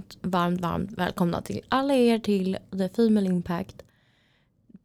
varmt, 0.00 0.16
varmt, 0.22 0.60
varmt 0.60 0.92
välkomna 0.92 1.42
till 1.42 1.60
alla 1.68 1.94
er 1.94 2.18
till 2.18 2.58
The 2.72 2.88
Female 2.88 3.26
Impact. 3.26 3.82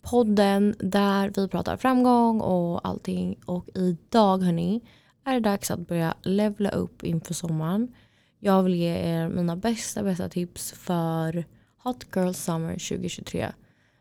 Podden 0.02 0.76
där 0.80 1.32
vi 1.36 1.48
pratar 1.48 1.78
framgång 1.78 2.42
och 2.42 2.88
allting. 2.88 3.40
Och 3.46 3.70
idag 3.76 4.44
hörni 4.44 4.82
är 5.24 5.34
det 5.34 5.40
dags 5.40 5.72
att 5.72 5.88
börja 5.88 6.16
levla 6.22 6.70
upp 6.70 7.04
inför 7.04 7.34
sommaren. 7.34 7.94
Jag 8.40 8.64
vill 8.64 8.76
ge 8.76 8.96
er 8.96 9.30
mina 9.30 9.56
bästa, 9.56 10.04
bästa 10.04 10.30
tips 10.30 10.72
för 10.72 11.46
Hot 11.84 12.06
Girl 12.16 12.32
Summer 12.32 12.74
2023. 12.74 13.52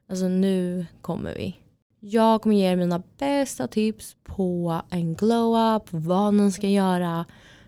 Alltså 0.09 0.29
nu 0.29 0.87
kommer 1.01 1.35
vi. 1.35 1.57
Jag 2.01 2.43
kommer 2.43 2.57
ge 2.57 2.73
er 2.73 2.77
mina 2.77 3.03
bästa 3.19 3.69
tips 3.69 4.17
på 4.25 4.81
en 4.91 5.15
glow-up, 5.15 5.83
vad 5.91 6.35
ni 6.35 6.53
ska 6.53 6.69
göra, 6.69 7.25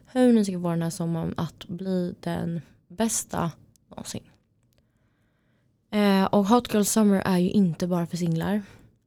hur 0.07 0.33
ni 0.33 0.45
ska 0.45 0.61
få 0.61 0.71
den 0.71 0.83
här 0.83 0.91
sommaren 0.91 1.35
att 1.37 1.69
bli 1.69 2.15
den 2.21 2.61
bästa 2.97 3.51
någonsin. 3.89 4.23
Eh, 5.91 6.25
och 6.25 6.47
Hot 6.47 6.75
Girl 6.75 6.83
Summer 6.83 7.23
är 7.25 7.39
ju 7.39 7.51
inte 7.51 7.87
bara 7.87 8.07
för 8.07 8.17
singlar. 8.17 8.55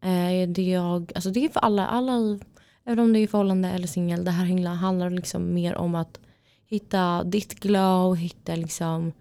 Eh, 0.02 0.50
det, 0.50 0.62
är 0.62 0.74
jag, 0.74 1.12
alltså 1.16 1.30
det 1.30 1.46
är 1.46 1.50
för 1.50 1.60
alla, 1.60 1.88
alla 1.88 2.40
även 2.86 3.00
om 3.00 3.14
det 3.14 3.20
är 3.20 3.28
förhållande 3.28 3.70
eller 3.70 3.88
singel. 3.88 4.26
Det 4.26 4.32
här 4.32 4.76
handlar 4.76 5.10
liksom 5.10 5.54
mer 5.54 5.76
om 5.76 5.96
att 5.96 6.20
hitta 6.66 7.24
ditt 7.24 7.60
glow, 7.60 8.16
hitta 8.16 8.56
liksom 8.56 9.12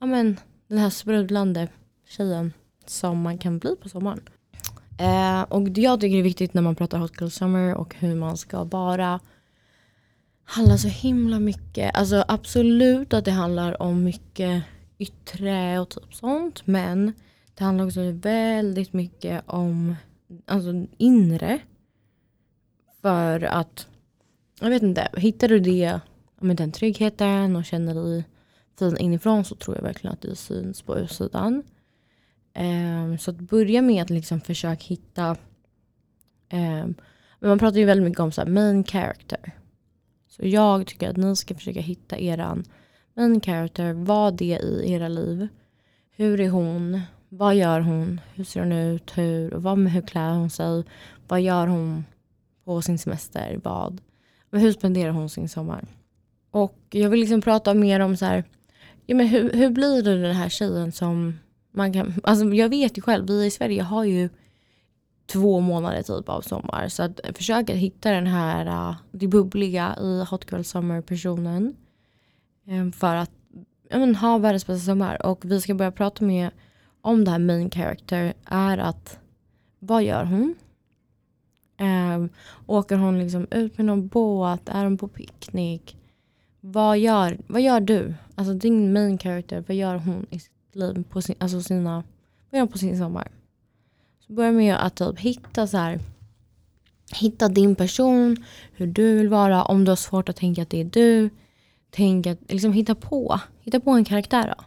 ja 0.00 0.06
men, 0.06 0.40
den 0.68 0.78
här 0.78 0.90
sprudlande 0.90 1.68
tjejen 2.08 2.52
som 2.86 3.22
man 3.22 3.38
kan 3.38 3.58
bli 3.58 3.76
på 3.76 3.88
sommaren. 3.88 4.20
Eh, 4.98 5.42
och 5.42 5.68
jag 5.68 6.00
tycker 6.00 6.14
det 6.14 6.20
är 6.20 6.22
viktigt 6.22 6.54
när 6.54 6.62
man 6.62 6.74
pratar 6.74 6.98
Hot 6.98 7.20
Girl 7.20 7.30
Summer 7.30 7.74
och 7.74 7.94
hur 7.94 8.14
man 8.14 8.36
ska 8.36 8.64
vara 8.64 9.20
handlar 10.50 10.76
så 10.76 10.88
himla 10.88 11.40
mycket, 11.40 11.96
alltså 11.96 12.24
absolut 12.28 13.14
att 13.14 13.24
det 13.24 13.30
handlar 13.30 13.82
om 13.82 14.04
mycket 14.04 14.62
yttre 14.98 15.78
och 15.78 15.88
typ 15.88 16.14
sånt 16.14 16.66
men 16.66 17.12
det 17.54 17.64
handlar 17.64 17.86
också 17.86 18.00
väldigt 18.12 18.92
mycket 18.92 19.42
om 19.46 19.96
alltså 20.46 20.86
inre. 20.96 21.58
För 23.02 23.42
att, 23.42 23.86
jag 24.60 24.70
vet 24.70 24.82
inte, 24.82 25.08
hittar 25.16 25.48
du 25.48 25.58
det 25.58 26.00
med 26.40 26.56
den 26.56 26.72
tryggheten 26.72 27.56
och 27.56 27.64
känner 27.64 27.94
dig 27.94 28.24
fin 28.78 28.96
inifrån 28.96 29.44
så 29.44 29.54
tror 29.54 29.76
jag 29.76 29.82
verkligen 29.82 30.14
att 30.14 30.22
det 30.22 30.36
syns 30.36 30.82
på 30.82 30.98
utsidan. 30.98 31.62
Um, 32.58 33.18
så 33.18 33.30
att 33.30 33.40
börja 33.40 33.82
med 33.82 34.02
att 34.02 34.10
liksom 34.10 34.40
försöka 34.40 34.84
hitta, 34.84 35.30
um, 36.52 36.94
men 37.40 37.48
man 37.48 37.58
pratar 37.58 37.78
ju 37.78 37.84
väldigt 37.84 38.04
mycket 38.04 38.20
om 38.20 38.32
så 38.32 38.46
main 38.46 38.84
character. 38.84 39.57
Så 40.38 40.46
jag 40.46 40.86
tycker 40.86 41.10
att 41.10 41.16
ni 41.16 41.36
ska 41.36 41.54
försöka 41.54 41.80
hitta 41.80 42.18
eran 42.18 42.64
main 43.16 43.40
character, 43.40 43.92
vad 43.92 44.36
det 44.36 44.54
är 44.54 44.82
i 44.82 44.92
era 44.92 45.08
liv. 45.08 45.48
Hur 46.16 46.40
är 46.40 46.48
hon? 46.48 47.00
Vad 47.28 47.56
gör 47.56 47.80
hon? 47.80 48.20
Hur 48.34 48.44
ser 48.44 48.60
hon 48.60 48.72
ut? 48.72 49.18
Hur, 49.18 49.50
vad, 49.50 49.88
hur 49.88 50.02
klär 50.02 50.30
hon 50.30 50.50
sig? 50.50 50.84
Vad 51.28 51.40
gör 51.40 51.66
hon 51.66 52.04
på 52.64 52.82
sin 52.82 52.98
semester? 52.98 53.60
Vad? 53.64 54.00
Hur 54.52 54.72
spenderar 54.72 55.10
hon 55.10 55.28
sin 55.28 55.48
sommar? 55.48 55.86
Och 56.50 56.78
jag 56.90 57.10
vill 57.10 57.20
liksom 57.20 57.40
prata 57.40 57.74
mer 57.74 58.00
om 58.00 58.16
så 58.16 58.24
här, 58.24 58.44
ja, 59.06 59.16
men 59.16 59.26
hur, 59.26 59.52
hur 59.52 59.70
blir 59.70 60.02
det 60.02 60.22
den 60.22 60.36
här 60.36 60.48
tjejen 60.48 60.92
som 60.92 61.38
man 61.72 61.92
kan, 61.92 62.14
alltså 62.22 62.44
jag 62.44 62.68
vet 62.68 62.98
ju 62.98 63.02
själv, 63.02 63.26
vi 63.26 63.46
i 63.46 63.50
Sverige 63.50 63.82
har 63.82 64.04
ju 64.04 64.28
två 65.32 65.60
månader 65.60 66.02
typ 66.02 66.28
av 66.28 66.40
sommar. 66.40 66.88
Så 66.88 67.02
att 67.02 67.20
försöka 67.34 67.74
hitta 67.74 68.10
den 68.10 68.26
här, 68.26 68.90
uh, 68.90 68.96
det 69.12 69.26
bubbliga 69.26 69.96
i 70.00 70.24
Hot 70.30 70.52
Girl 70.52 70.62
Summer 70.62 71.00
personen. 71.00 71.76
Um, 72.66 72.74
ehm, 72.74 72.92
för 72.92 73.14
att 73.14 73.30
men, 73.90 74.14
ha 74.14 74.38
världens 74.38 74.66
bästa 74.66 74.86
sommar. 74.86 75.26
Och 75.26 75.44
vi 75.44 75.60
ska 75.60 75.74
börja 75.74 75.92
prata 75.92 76.24
med 76.24 76.50
om 77.00 77.24
det 77.24 77.30
här 77.30 77.38
main 77.38 77.70
character 77.70 78.34
är 78.44 78.78
att 78.78 79.18
vad 79.78 80.02
gör 80.02 80.24
hon? 80.24 80.54
Um, 81.80 82.28
åker 82.66 82.96
hon 82.96 83.18
liksom 83.18 83.46
ut 83.50 83.78
med 83.78 83.86
någon 83.86 84.08
båt? 84.08 84.68
Är 84.68 84.84
hon 84.84 84.98
på 84.98 85.08
picknick? 85.08 85.96
Vad 86.60 86.98
gör, 86.98 87.38
vad 87.46 87.60
gör 87.60 87.80
du? 87.80 88.14
Alltså 88.34 88.54
din 88.54 88.92
main 88.92 89.18
character, 89.18 89.64
vad 89.68 89.76
gör 89.76 89.96
hon 89.96 90.26
i 90.30 90.40
sitt 90.40 90.52
liv? 90.72 91.04
På 91.10 91.22
sin, 91.22 91.36
alltså 91.38 91.62
sina, 91.62 92.04
vad 92.50 92.58
gör 92.58 92.60
hon 92.60 92.68
på 92.68 92.78
sin 92.78 92.98
sommar? 92.98 93.28
Så 94.28 94.34
börja 94.34 94.52
med 94.52 94.76
att 94.86 94.96
typ 94.96 95.18
hitta 95.18 95.66
så 95.66 95.76
här, 95.76 96.00
hitta 97.14 97.48
din 97.48 97.74
person, 97.74 98.36
hur 98.72 98.86
du 98.86 99.16
vill 99.16 99.28
vara. 99.28 99.64
Om 99.64 99.84
du 99.84 99.90
har 99.90 99.96
svårt 99.96 100.28
att 100.28 100.36
tänka 100.36 100.62
att 100.62 100.70
det 100.70 100.80
är 100.80 100.84
du, 100.84 101.30
tänk 101.90 102.26
att, 102.26 102.38
liksom 102.52 102.72
hitta 102.72 102.94
på, 102.94 103.40
hitta 103.60 103.80
på 103.80 103.90
en 103.90 104.04
karaktär 104.04 104.54
då. 104.58 104.64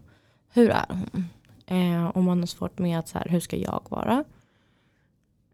Hur 0.53 0.69
är 0.69 0.85
hon? 0.89 1.25
Eh, 1.67 2.17
om 2.17 2.25
man 2.25 2.39
har 2.39 2.45
svårt 2.45 2.79
med 2.79 2.99
att 2.99 3.07
så 3.07 3.17
här, 3.17 3.27
hur 3.29 3.39
ska 3.39 3.57
jag 3.57 3.81
vara? 3.89 4.23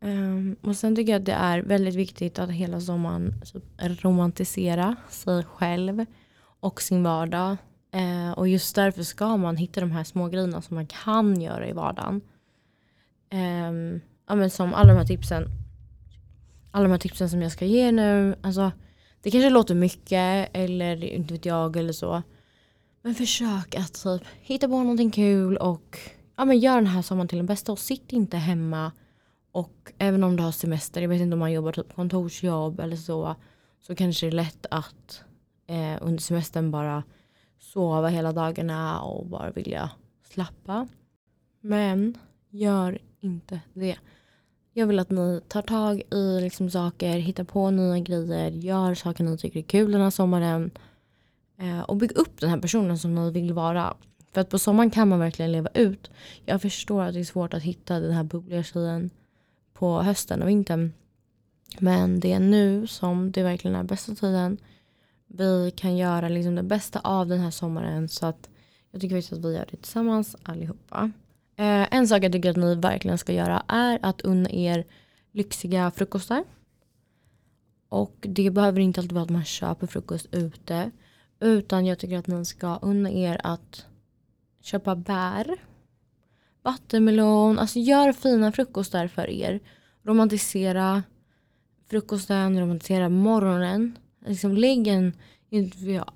Um, 0.01 0.55
och 0.61 0.75
sen 0.75 0.95
tycker 0.95 1.11
jag 1.11 1.19
att 1.19 1.25
det 1.25 1.33
är 1.33 1.59
väldigt 1.59 1.95
viktigt 1.95 2.39
att 2.39 2.51
hela 2.51 2.81
sommaren 2.81 3.33
typ, 3.53 3.63
romantisera 4.03 4.95
sig 5.09 5.43
själv 5.43 6.05
och 6.59 6.81
sin 6.81 7.03
vardag. 7.03 7.57
Uh, 7.95 8.31
och 8.31 8.47
just 8.47 8.75
därför 8.75 9.03
ska 9.03 9.37
man 9.37 9.57
hitta 9.57 9.81
de 9.81 9.91
här 9.91 10.03
små 10.03 10.27
grejerna 10.27 10.61
som 10.61 10.75
man 10.75 10.87
kan 10.87 11.41
göra 11.41 11.67
i 11.67 11.73
vardagen. 11.73 12.21
Um, 13.33 14.01
ja, 14.27 14.35
men 14.35 14.49
som 14.49 14.73
alla 14.73 14.93
de 14.93 14.97
här 14.97 15.05
tipsen. 15.05 15.47
Alla 16.71 16.83
de 16.83 16.91
här 16.91 16.99
tipsen 16.99 17.29
som 17.29 17.41
jag 17.41 17.51
ska 17.51 17.65
ge 17.65 17.91
nu. 17.91 18.35
Alltså, 18.41 18.71
det 19.21 19.31
kanske 19.31 19.49
låter 19.49 19.75
mycket 19.75 20.49
eller 20.53 21.03
inte 21.03 21.33
vet 21.33 21.45
jag 21.45 21.75
eller 21.75 21.93
så. 21.93 22.23
Men 23.01 23.15
försök 23.15 23.75
att 23.75 24.03
typ, 24.03 24.21
hitta 24.41 24.67
på 24.67 24.77
någonting 24.77 25.11
kul 25.11 25.57
och 25.57 25.99
ja, 26.37 26.45
men 26.45 26.59
gör 26.59 26.75
den 26.75 26.87
här 26.87 27.01
sommaren 27.01 27.27
till 27.27 27.37
den 27.37 27.45
bästa. 27.45 27.71
Och 27.71 27.79
sitt 27.79 28.13
inte 28.13 28.37
hemma 28.37 28.91
och 29.51 29.91
även 29.97 30.23
om 30.23 30.35
du 30.35 30.43
har 30.43 30.51
semester, 30.51 31.01
jag 31.01 31.09
vet 31.09 31.21
inte 31.21 31.33
om 31.33 31.39
man 31.39 31.51
jobbar 31.51 31.71
typ 31.71 31.95
kontorsjobb 31.95 32.79
eller 32.79 32.95
så, 32.95 33.35
så 33.79 33.95
kanske 33.95 34.25
det 34.25 34.29
är 34.29 34.31
lätt 34.31 34.65
att 34.71 35.21
eh, 35.67 35.97
under 36.01 36.21
semestern 36.21 36.71
bara 36.71 37.03
sova 37.59 38.07
hela 38.07 38.31
dagarna 38.31 39.01
och 39.01 39.25
bara 39.25 39.51
vilja 39.51 39.89
slappa. 40.23 40.87
Men 41.61 42.17
gör 42.49 42.99
inte 43.21 43.59
det. 43.73 43.97
Jag 44.73 44.87
vill 44.87 44.99
att 44.99 45.09
ni 45.09 45.41
tar 45.47 45.61
tag 45.61 46.01
i 46.11 46.41
liksom 46.41 46.69
saker, 46.69 47.17
hittar 47.17 47.43
på 47.43 47.71
nya 47.71 47.99
grejer, 47.99 48.51
gör 48.51 48.95
saker 48.95 49.23
ni 49.23 49.37
tycker 49.37 49.59
är 49.59 49.63
kul 49.63 49.91
den 49.91 50.01
här 50.01 50.09
sommaren. 50.09 50.71
Eh, 51.57 51.79
och 51.79 51.97
bygg 51.97 52.11
upp 52.11 52.39
den 52.39 52.49
här 52.49 52.57
personen 52.57 52.97
som 52.97 53.15
ni 53.15 53.31
vill 53.31 53.53
vara. 53.53 53.93
För 54.33 54.41
att 54.41 54.49
på 54.49 54.59
sommaren 54.59 54.91
kan 54.91 55.07
man 55.07 55.19
verkligen 55.19 55.51
leva 55.51 55.69
ut. 55.73 56.11
Jag 56.45 56.61
förstår 56.61 57.03
att 57.03 57.13
det 57.13 57.19
är 57.19 57.23
svårt 57.23 57.53
att 57.53 57.63
hitta 57.63 57.99
den 57.99 58.11
här 58.11 58.23
bubbliga 58.23 58.63
tjejen 58.63 59.09
på 59.73 60.01
hösten 60.01 60.41
och 60.41 60.49
vintern. 60.49 60.93
Men 61.79 62.19
det 62.19 62.31
är 62.31 62.39
nu 62.39 62.87
som 62.87 63.31
det 63.31 63.43
verkligen 63.43 63.75
är 63.75 63.83
bästa 63.83 64.15
tiden. 64.15 64.57
Vi 65.27 65.71
kan 65.75 65.97
göra 65.97 66.29
liksom 66.29 66.55
det 66.55 66.63
bästa 66.63 66.99
av 66.99 67.27
den 67.27 67.39
här 67.39 67.51
sommaren 67.51 68.09
så 68.09 68.25
att 68.25 68.49
jag 68.91 69.01
tycker 69.01 69.15
faktiskt 69.15 69.33
att 69.33 69.45
vi 69.45 69.53
gör 69.53 69.67
det 69.71 69.77
tillsammans 69.77 70.35
allihopa. 70.43 71.11
Eh, 71.59 71.87
en 71.91 72.07
sak 72.07 72.23
jag 72.23 72.31
tycker 72.31 72.49
att 72.49 72.57
ni 72.57 72.75
verkligen 72.75 73.17
ska 73.17 73.33
göra 73.33 73.63
är 73.67 73.99
att 74.01 74.21
unna 74.21 74.49
er 74.49 74.85
lyxiga 75.31 75.91
frukostar. 75.91 76.43
Och 77.89 78.15
det 78.19 78.51
behöver 78.51 78.79
inte 78.79 78.99
alltid 78.99 79.11
vara 79.11 79.23
att 79.23 79.29
man 79.29 79.45
köper 79.45 79.87
frukost 79.87 80.27
ute. 80.31 80.91
Utan 81.39 81.85
jag 81.85 81.99
tycker 81.99 82.17
att 82.17 82.27
ni 82.27 82.45
ska 82.45 82.75
unna 82.81 83.11
er 83.11 83.41
att 83.43 83.85
köpa 84.61 84.95
bär 84.95 85.57
vattenmelon. 86.61 87.59
Alltså 87.59 87.79
gör 87.79 88.13
fina 88.13 88.51
frukostar 88.51 89.07
för 89.07 89.29
er. 89.29 89.59
Romantisera 90.03 91.03
frukosten, 91.89 92.59
romantisera 92.59 93.09
morgonen. 93.09 93.97
Liksom 94.25 94.55
lägg 94.55 94.87
en 94.87 95.13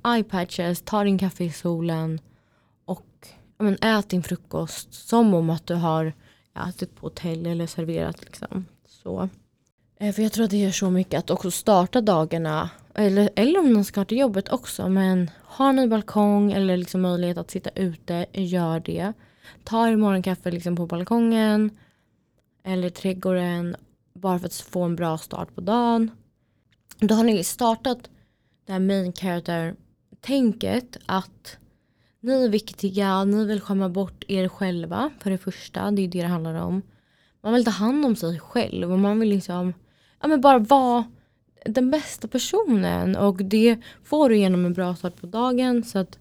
eyepatches, 0.03 0.81
ta 0.81 1.03
din 1.03 1.17
kaffe 1.17 1.43
i 1.43 1.51
solen 1.51 2.19
men, 3.61 3.77
ät 3.81 4.09
din 4.09 4.23
frukost 4.23 4.93
som 4.93 5.33
om 5.33 5.49
att 5.49 5.67
du 5.67 5.73
har 5.73 6.13
ätit 6.69 6.95
på 6.95 7.05
hotell 7.05 7.45
eller 7.45 7.67
serverat. 7.67 8.25
Liksom. 8.25 8.65
Så. 8.87 9.29
Eh, 9.99 10.13
för 10.13 10.21
jag 10.21 10.31
tror 10.31 10.45
att 10.45 10.51
det 10.51 10.57
gör 10.57 10.71
så 10.71 10.89
mycket 10.89 11.19
att 11.19 11.29
också 11.29 11.51
starta 11.51 12.01
dagarna, 12.01 12.69
eller, 12.95 13.29
eller 13.35 13.59
om 13.59 13.73
man 13.73 13.85
ska 13.85 14.05
till 14.05 14.17
jobbet 14.17 14.49
också, 14.49 14.89
men 14.89 15.31
har 15.43 15.73
ni 15.73 15.87
balkong 15.87 16.51
eller 16.51 16.77
liksom 16.77 17.01
möjlighet 17.01 17.37
att 17.37 17.51
sitta 17.51 17.69
ute, 17.69 18.25
gör 18.33 18.79
det 18.79 19.13
Ta 19.63 19.87
er 19.87 19.95
morgonkaffe 19.95 20.51
liksom 20.51 20.75
på 20.75 20.85
balkongen 20.85 21.69
eller 22.63 22.89
trädgården 22.89 23.75
bara 24.13 24.39
för 24.39 24.45
att 24.45 24.53
få 24.53 24.81
en 24.81 24.95
bra 24.95 25.17
start 25.17 25.55
på 25.55 25.61
dagen. 25.61 26.11
Då 26.99 27.15
har 27.15 27.23
ni 27.23 27.43
startat 27.43 28.09
det 28.65 28.73
här 28.73 28.79
main 28.79 29.13
character-tänket 29.13 30.97
att 31.05 31.57
ni 32.21 32.43
är 32.43 32.49
viktiga, 32.49 33.23
ni 33.23 33.45
vill 33.45 33.61
skämma 33.61 33.89
bort 33.89 34.23
er 34.27 34.47
själva 34.47 35.09
för 35.19 35.31
det 35.31 35.37
första. 35.37 35.91
Det 35.91 36.01
är 36.01 36.07
det 36.07 36.21
det 36.21 36.27
handlar 36.27 36.53
om. 36.53 36.81
Man 37.43 37.53
vill 37.53 37.65
ta 37.65 37.71
hand 37.71 38.05
om 38.05 38.15
sig 38.15 38.39
själv 38.39 38.91
och 38.91 38.99
man 38.99 39.19
vill 39.19 39.29
liksom 39.29 39.73
ja, 40.21 40.27
men 40.27 40.41
bara 40.41 40.59
vara 40.59 41.05
den 41.65 41.91
bästa 41.91 42.27
personen 42.27 43.15
och 43.15 43.35
det 43.35 43.77
får 44.03 44.29
du 44.29 44.37
genom 44.37 44.65
en 44.65 44.73
bra 44.73 44.95
start 44.95 45.21
på 45.21 45.27
dagen 45.27 45.83
så 45.83 45.99
att 45.99 46.17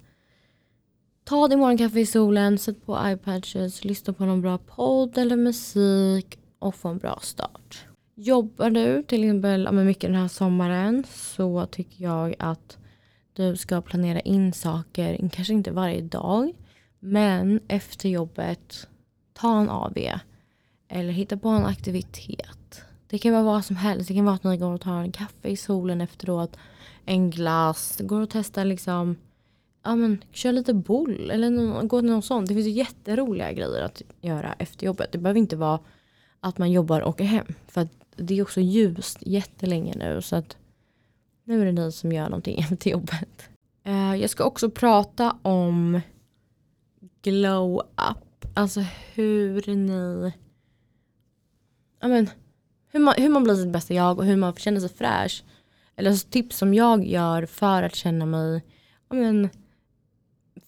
Ta 1.30 1.48
din 1.48 1.58
morgonkaffe 1.58 2.00
i 2.00 2.06
solen, 2.06 2.58
sätt 2.58 2.86
på 2.86 2.98
iPads, 3.04 3.84
lyssna 3.84 4.12
på 4.12 4.24
någon 4.24 4.40
bra 4.42 4.58
podd 4.58 5.18
eller 5.18 5.36
musik 5.36 6.38
och 6.58 6.74
få 6.74 6.88
en 6.88 6.98
bra 6.98 7.18
start. 7.22 7.84
Jobbar 8.14 8.70
du 8.70 9.02
till 9.02 9.24
exempel 9.24 9.64
ja, 9.64 9.72
mycket 9.72 10.10
den 10.10 10.20
här 10.20 10.28
sommaren 10.28 11.04
så 11.10 11.66
tycker 11.66 12.04
jag 12.04 12.34
att 12.38 12.78
du 13.32 13.56
ska 13.56 13.80
planera 13.80 14.20
in 14.20 14.52
saker, 14.52 15.28
kanske 15.32 15.52
inte 15.52 15.70
varje 15.70 16.00
dag, 16.00 16.52
men 16.98 17.60
efter 17.68 18.08
jobbet, 18.08 18.88
ta 19.32 19.60
en 19.60 19.70
AV 19.70 19.98
eller 20.88 21.12
hitta 21.12 21.36
på 21.36 21.48
en 21.48 21.66
aktivitet. 21.66 22.82
Det 23.06 23.18
kan 23.18 23.32
vara 23.32 23.42
vad 23.42 23.64
som 23.64 23.76
helst. 23.76 24.08
Det 24.08 24.14
kan 24.14 24.24
vara 24.24 24.34
att 24.34 24.44
ni 24.44 24.56
går 24.56 24.72
och 24.74 24.80
tar 24.80 25.00
en 25.00 25.12
kaffe 25.12 25.48
i 25.48 25.56
solen 25.56 26.00
efteråt, 26.00 26.56
en 27.04 27.30
glass, 27.30 28.00
går 28.04 28.20
och 28.20 28.30
testar 28.30 28.64
liksom 28.64 29.16
ja 29.82 29.96
men 29.96 30.24
kör 30.32 30.52
lite 30.52 30.74
boll 30.74 31.30
eller 31.30 31.82
gå 31.86 32.00
till 32.00 32.10
någon 32.10 32.22
sånt. 32.22 32.48
Det 32.48 32.54
finns 32.54 32.66
ju 32.66 32.70
jätteroliga 32.70 33.52
grejer 33.52 33.82
att 33.82 34.02
göra 34.20 34.54
efter 34.58 34.86
jobbet. 34.86 35.12
Det 35.12 35.18
behöver 35.18 35.40
inte 35.40 35.56
vara 35.56 35.80
att 36.40 36.58
man 36.58 36.72
jobbar 36.72 37.00
och 37.00 37.08
åker 37.08 37.24
hem. 37.24 37.46
För 37.68 37.80
att 37.80 37.92
det 38.16 38.38
är 38.38 38.42
också 38.42 38.60
ljust 38.60 39.18
jättelänge 39.20 39.94
nu 39.96 40.22
så 40.22 40.36
att 40.36 40.56
nu 41.50 41.60
är 41.60 41.66
det 41.66 41.72
ni 41.72 41.92
som 41.92 42.12
gör 42.12 42.28
någonting 42.28 42.58
efter 42.72 42.90
jobbet. 42.90 43.48
Uh, 43.86 44.16
jag 44.16 44.30
ska 44.30 44.44
också 44.44 44.70
prata 44.70 45.36
om 45.42 46.00
glow 47.22 47.80
up. 47.80 48.46
Alltså 48.54 48.80
hur 49.14 49.74
ni... 49.74 50.32
Ja 52.00 52.08
men, 52.08 52.30
hur 52.92 53.00
man, 53.00 53.14
hur 53.18 53.28
man 53.28 53.44
blir 53.44 53.54
sitt 53.54 53.72
bästa 53.72 53.94
jag 53.94 54.18
och 54.18 54.24
hur 54.24 54.36
man 54.36 54.54
känner 54.54 54.80
sig 54.80 54.88
fräsch. 54.88 55.44
Eller 55.96 56.10
alltså, 56.10 56.28
tips 56.28 56.58
som 56.58 56.74
jag 56.74 57.06
gör 57.06 57.46
för 57.46 57.82
att 57.82 57.94
känna 57.94 58.26
mig 58.26 58.64
ja 59.08 59.16
men, 59.16 59.48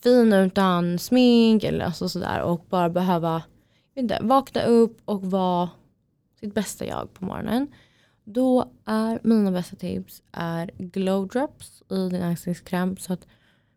fin 0.03 0.33
utan 0.33 0.99
smink 0.99 1.65
eller 1.65 1.85
alltså 1.85 2.09
sådär 2.09 2.41
och 2.41 2.67
bara 2.69 2.91
behöva 2.91 3.43
inte, 3.95 4.19
vakna 4.23 4.63
upp 4.63 5.01
och 5.05 5.23
vara 5.23 5.71
sitt 6.41 6.55
bästa 6.55 6.87
jag 6.87 7.15
på 7.15 7.25
morgonen. 7.25 7.67
Då 8.25 8.73
är 8.85 9.21
mina 9.23 9.51
bästa 9.51 9.77
tips 9.77 10.23
är 10.33 10.71
glow 10.79 11.29
drops 11.29 11.83
i 11.91 12.09
din 12.09 12.23
ansiktskräm. 12.23 12.97
Så 12.97 13.13
att, 13.13 13.27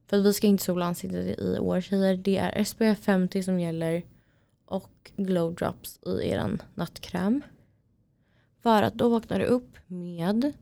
för 0.10 0.18
att 0.18 0.26
vi 0.26 0.34
ska 0.34 0.48
inte 0.48 0.64
sola 0.64 0.86
ansiktet 0.86 1.40
i 1.40 1.60
år 1.60 1.82
tjejer. 1.82 2.18
Det 2.18 2.38
är 2.38 2.64
SPF 2.64 3.00
50 3.00 3.44
som 3.44 3.60
gäller 3.60 4.04
och 4.66 5.12
glow 5.16 5.56
drops 5.56 6.00
i 6.06 6.30
er 6.30 6.58
nattkräm. 6.74 7.42
För 8.64 8.84
att 8.84 8.94
då 8.94 9.10
vaknar 9.10 9.40
du 9.40 9.46
upp 9.46 9.78
med 9.88 10.54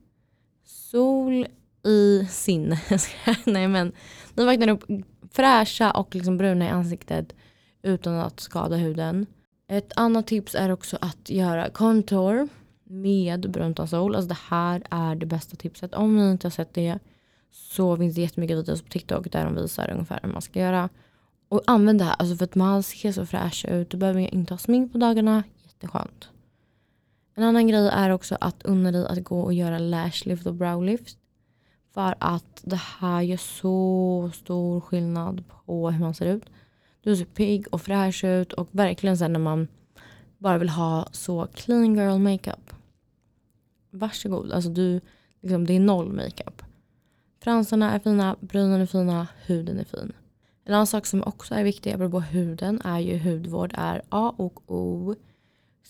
sol 0.63 1.47
i 1.83 2.25
sinne. 2.29 2.81
Nej 3.45 3.67
men, 3.67 3.91
ni 4.33 4.45
vaknar 4.45 4.67
upp 4.67 4.83
fräscha 5.31 5.91
och 5.91 6.15
liksom 6.15 6.37
bruna 6.37 6.65
i 6.65 6.69
ansiktet 6.69 7.35
utan 7.81 8.13
att 8.13 8.39
skada 8.39 8.75
huden. 8.75 9.25
Ett 9.67 9.91
annat 9.95 10.27
tips 10.27 10.55
är 10.55 10.71
också 10.71 10.97
att 11.01 11.29
göra 11.29 11.69
contour 11.69 12.49
med 12.83 13.51
Bruntan 13.51 13.87
sol. 13.87 14.15
Alltså 14.15 14.29
det 14.29 14.37
här 14.49 14.83
är 14.89 15.15
det 15.15 15.25
bästa 15.25 15.55
tipset. 15.55 15.93
Om 15.93 16.17
ni 16.17 16.31
inte 16.31 16.47
har 16.47 16.51
sett 16.51 16.73
det 16.73 16.99
så 17.51 17.97
finns 17.97 18.15
det 18.15 18.21
jättemycket 18.21 18.57
videos 18.57 18.81
på 18.81 18.89
TikTok 18.89 19.31
där 19.31 19.45
de 19.45 19.55
visar 19.55 19.91
ungefär 19.91 20.19
hur 20.23 20.29
man 20.29 20.41
ska 20.41 20.59
göra. 20.59 20.89
Och 21.49 21.61
använd 21.67 21.99
det 21.99 22.05
här 22.05 22.15
alltså 22.19 22.35
för 22.35 22.45
att 22.45 22.55
man 22.55 22.83
ser 22.83 23.11
så 23.11 23.25
fräsch 23.25 23.65
ut. 23.69 23.89
Du 23.89 23.97
behöver 23.97 24.33
inte 24.33 24.53
ha 24.53 24.57
smink 24.57 24.91
på 24.91 24.97
dagarna. 24.97 25.43
Jätteskönt. 25.63 26.29
En 27.35 27.43
annan 27.43 27.67
grej 27.67 27.89
är 27.93 28.09
också 28.09 28.37
att 28.41 28.63
unna 28.63 28.91
dig 28.91 29.05
att 29.07 29.23
gå 29.23 29.41
och 29.41 29.53
göra 29.53 29.79
lash 29.79 30.25
lift 30.25 30.45
och 30.45 30.53
brow 30.53 30.83
lift. 30.83 31.17
För 31.93 32.15
att 32.19 32.61
det 32.63 32.79
här 32.99 33.21
gör 33.21 33.37
så 33.37 34.31
stor 34.33 34.81
skillnad 34.81 35.43
på 35.65 35.91
hur 35.91 35.99
man 35.99 36.13
ser 36.13 36.25
ut. 36.25 36.43
Du 37.01 37.15
ser 37.15 37.25
pigg 37.25 37.67
och 37.71 37.81
fräsch 37.81 38.23
ut 38.23 38.53
och 38.53 38.69
verkligen 38.71 39.17
sen 39.17 39.33
när 39.33 39.39
man 39.39 39.67
bara 40.43 40.57
vill 40.57 40.69
ha 40.69 41.07
så 41.11 41.47
clean 41.53 41.95
girl 41.95 42.17
makeup. 42.17 42.73
Varsågod, 43.89 44.51
alltså 44.51 44.69
du, 44.69 45.01
liksom, 45.41 45.65
det 45.65 45.73
är 45.73 45.79
noll 45.79 46.13
makeup. 46.13 46.61
Fransarna 47.43 47.91
är 47.91 47.99
fina, 47.99 48.35
brynen 48.39 48.81
är 48.81 48.85
fina, 48.85 49.27
huden 49.45 49.79
är 49.79 49.83
fin. 49.83 50.11
En 50.65 50.73
annan 50.73 50.87
sak 50.87 51.05
som 51.05 51.23
också 51.23 51.55
är 51.55 51.63
viktig 51.63 51.91
apropå 51.91 52.19
huden 52.19 52.81
är 52.83 52.99
ju 52.99 53.17
hudvård 53.17 53.73
är 53.77 54.01
A 54.09 54.33
och 54.37 54.71
O. 54.71 55.15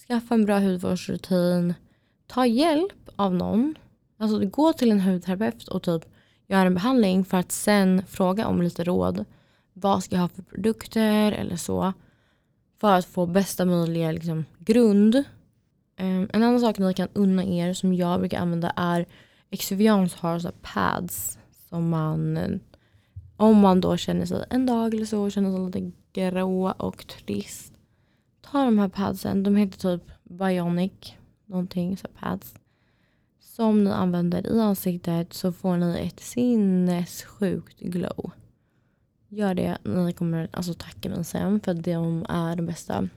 Skaffa 0.07 0.33
en 0.33 0.45
bra 0.45 0.59
hudvårdsrutin. 0.59 1.73
Ta 2.27 2.45
hjälp 2.45 3.09
av 3.15 3.33
någon 3.35 3.75
Alltså 4.17 4.39
gå 4.39 4.73
till 4.73 4.91
en 4.91 5.01
hudterapeut 5.01 5.67
och 5.67 5.83
typ 5.83 6.05
göra 6.47 6.61
en 6.61 6.73
behandling 6.73 7.25
för 7.25 7.37
att 7.37 7.51
sen 7.51 8.03
fråga 8.07 8.47
om 8.47 8.61
lite 8.61 8.83
råd. 8.83 9.25
Vad 9.73 10.03
ska 10.03 10.15
jag 10.15 10.21
ha 10.21 10.27
för 10.27 10.41
produkter 10.41 11.31
eller 11.31 11.55
så. 11.55 11.93
För 12.83 12.93
att 12.93 13.05
få 13.05 13.25
bästa 13.25 13.65
möjliga 13.65 14.11
liksom, 14.11 14.45
grund. 14.59 15.15
Um, 15.15 16.29
en 16.33 16.43
annan 16.43 16.59
sak 16.59 16.79
ni 16.79 16.93
kan 16.93 17.07
unna 17.13 17.43
er 17.43 17.73
som 17.73 17.93
jag 17.93 18.19
brukar 18.19 18.39
använda 18.39 18.73
är 18.75 19.05
Exuvians 19.49 20.15
har 20.15 20.39
så 20.39 20.51
pads 20.61 21.37
som 21.69 21.89
man 21.89 22.37
eh, 22.37 22.49
om 23.37 23.57
man 23.57 23.81
då 23.81 23.97
känner 23.97 24.25
sig 24.25 24.45
en 24.49 24.65
dag 24.65 24.93
eller 24.93 25.05
så 25.05 25.29
känner 25.29 25.51
sig 25.51 25.81
lite 25.81 25.91
grå 26.13 26.71
och 26.71 27.07
trist. 27.07 27.73
Ta 28.41 28.65
de 28.65 28.79
här 28.79 28.89
padsen, 28.89 29.43
de 29.43 29.55
heter 29.55 29.97
typ 29.97 30.11
Bionic 30.23 31.13
någonting 31.45 31.97
så 31.97 32.07
pads 32.07 32.55
som 33.39 33.83
ni 33.83 33.91
använder 33.91 34.47
i 34.47 34.61
ansiktet 34.61 35.33
så 35.33 35.51
får 35.51 35.77
ni 35.77 36.07
ett 36.07 36.19
sinnessjukt 36.19 37.79
glow. 37.79 38.31
Gör 39.35 39.53
det, 39.53 39.77
ni 39.83 40.13
kommer 40.13 40.49
alltså 40.51 40.73
tacka 40.73 41.09
mig 41.09 41.23
sen 41.23 41.59
för 41.59 41.71
att 41.71 41.83
de 41.83 42.25
är 42.29 42.55
de 42.55 42.65
bästa. 42.65 43.09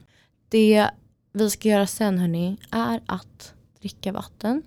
Det 0.49 0.89
vi 1.31 1.49
ska 1.49 1.69
göra 1.69 1.87
sen 1.87 2.17
hörni 2.17 2.57
är 2.71 3.01
att 3.05 3.53
dricka 3.79 4.11
vatten. 4.11 4.63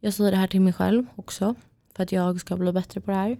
Jag 0.00 0.14
säger 0.14 0.30
det 0.30 0.36
här 0.36 0.46
till 0.46 0.60
mig 0.60 0.72
själv 0.72 1.06
också 1.14 1.54
för 1.94 2.02
att 2.02 2.12
jag 2.12 2.40
ska 2.40 2.56
bli 2.56 2.72
bättre 2.72 3.00
på 3.00 3.10
det 3.10 3.16
här. 3.16 3.38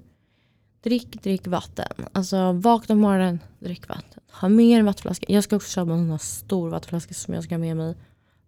Drick, 0.83 1.23
drick 1.23 1.47
vatten. 1.47 1.93
Alltså 2.13 2.53
vakna 2.53 2.95
på 2.95 2.99
morgonen, 3.01 3.41
drick 3.59 3.89
vatten. 3.89 4.23
Ha 4.33 4.49
med 4.49 4.79
en 4.79 4.85
vattenflaska. 4.85 5.27
Jag 5.29 5.45
ska 5.45 5.57
också 5.57 5.69
köpa 5.69 5.93
en 5.93 5.99
sån 5.99 6.11
här 6.11 6.19
stor 6.19 6.69
vattenflaska 6.69 7.15
som 7.15 7.35
jag 7.35 7.45
ska 7.45 7.55
ha 7.55 7.61
med 7.61 7.77
mig 7.77 7.95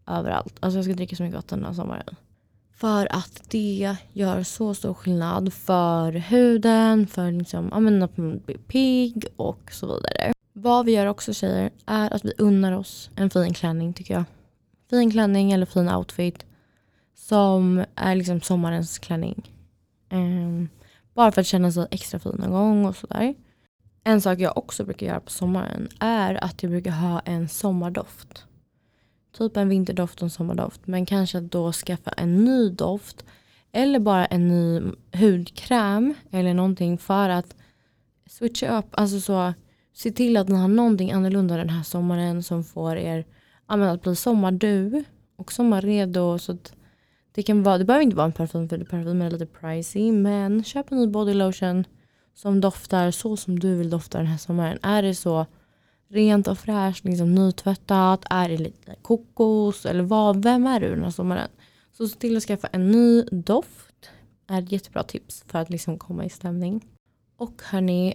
överallt. 0.07 0.57
Alltså 0.61 0.79
jag 0.79 0.85
ska 0.85 0.95
dricka 0.95 1.17
så 1.17 1.23
mycket 1.23 1.37
vatten 1.37 1.59
den 1.59 1.67
här 1.67 1.75
sommaren. 1.75 2.17
För 2.81 3.09
att 3.11 3.43
det 3.49 3.97
gör 4.13 4.43
så 4.43 4.75
stor 4.75 4.95
skillnad 4.95 5.53
för 5.53 6.13
huden, 6.13 7.07
för 7.07 7.33
liksom, 7.33 7.69
ja, 7.73 7.81
men 7.81 8.03
att 8.03 8.17
man 8.17 8.39
blir 8.47 8.59
pigg 8.59 9.27
och 9.37 9.73
så 9.73 9.87
vidare. 9.87 10.33
Vad 10.53 10.87
vi 10.87 10.93
gör 10.93 11.07
också 11.07 11.33
tjejer 11.33 11.71
är 11.87 12.15
att 12.15 12.25
vi 12.25 12.33
unnar 12.39 12.73
oss 12.73 13.11
en 13.17 13.31
fin 13.31 13.55
klänning 13.55 13.93
tycker 13.93 14.15
jag. 14.15 14.25
Fin 14.91 15.11
klänning 15.11 15.53
eller 15.53 15.67
fin 15.67 15.89
outfit 15.89 16.47
som 17.15 17.85
är 17.95 18.15
liksom 18.15 18.41
sommarens 18.41 18.99
klänning. 18.99 19.51
Um, 20.11 20.69
bara 21.15 21.33
för 21.33 21.41
att 21.41 21.47
känna 21.47 21.73
sig 21.73 21.87
extra 21.91 22.19
fin 22.21 22.37
någon 22.39 22.51
gång 22.51 22.87
och 22.87 22.97
sådär. 22.97 23.35
En 24.05 24.21
sak 24.21 24.39
jag 24.39 24.59
också 24.59 24.85
brukar 24.85 25.07
göra 25.07 25.21
på 25.21 25.31
sommaren 25.31 25.89
är 26.01 26.45
att 26.45 26.63
jag 26.63 26.71
brukar 26.73 26.91
ha 26.91 27.21
en 27.21 27.49
sommardoft. 27.49 28.47
Typ 29.39 29.57
en 29.57 29.69
vinterdoft 29.69 30.19
och 30.19 30.23
en 30.23 30.31
sommardoft. 30.31 30.87
Men 30.87 31.07
kanske 31.07 31.41
då 31.41 31.73
skaffa 31.73 32.11
en 32.11 32.45
ny 32.45 32.71
doft. 32.71 33.25
Eller 33.73 33.99
bara 33.99 34.27
en 34.27 34.49
ny 34.49 34.93
hudkräm 35.19 36.15
eller 36.31 36.55
någonting 36.55 36.99
för 36.99 37.29
att 37.29 37.55
switcha 38.31 38.79
upp. 38.79 38.87
Alltså 38.91 39.21
så, 39.21 39.55
se 39.95 40.11
till 40.11 40.37
att 40.37 40.49
ni 40.49 40.57
har 40.57 40.69
någonting 40.69 41.13
annorlunda 41.13 41.57
den 41.57 41.71
här 41.71 41.83
sommaren 41.83 42.43
som 42.43 42.65
får 42.65 42.97
er 42.97 43.25
att 43.67 44.03
bli 44.03 44.17
sommardu 44.17 45.05
och 45.37 45.53
sommarredo. 45.53 46.39
Så 46.39 46.57
det, 47.35 47.43
kan 47.43 47.63
vara, 47.63 47.79
det 47.79 47.85
behöver 47.85 48.03
inte 48.03 48.17
vara 48.17 48.27
en 48.27 48.33
parfym 48.33 48.69
för 48.69 48.79
parfym 48.79 49.23
är 49.23 49.31
lite 49.31 49.47
pricey. 49.47 50.13
Men 50.13 50.65
köp 50.65 50.93
en 50.93 50.99
ny 50.99 51.07
body 51.07 51.35
lotion 51.35 51.85
som 52.35 52.61
doftar 52.61 53.11
så 53.11 53.37
som 53.37 53.59
du 53.59 53.77
vill 53.77 53.91
dofta 53.91 54.19
den 54.19 54.27
här 54.27 54.39
sommaren. 54.39 54.79
Är 54.83 55.03
det 55.03 55.15
så 55.15 55.47
rent 56.11 56.49
och 56.49 56.59
fräscht, 56.59 57.05
liksom 57.05 57.35
nytvättat? 57.35 58.25
Är 58.31 58.49
det 58.49 58.57
lite 58.57 58.95
kokos? 59.03 59.87
Eller 59.87 60.03
vad? 60.03 60.43
Vem 60.43 60.67
är 60.67 60.81
du 60.81 60.91
den 60.91 61.03
här 61.03 61.11
sommaren? 61.11 61.49
Så 61.93 62.09
se 62.09 62.19
till 62.19 62.37
att 62.37 62.43
skaffa 62.43 62.67
en 62.67 62.91
ny 62.91 63.23
doft. 63.23 64.11
är 64.47 64.63
ett 64.63 64.73
jättebra 64.73 65.03
tips 65.03 65.45
för 65.47 65.59
att 65.59 65.71
liksom 65.71 65.99
komma 65.99 66.25
i 66.25 66.31
stämning. 66.31 66.87
Och 67.37 67.63
hörni, 67.65 68.15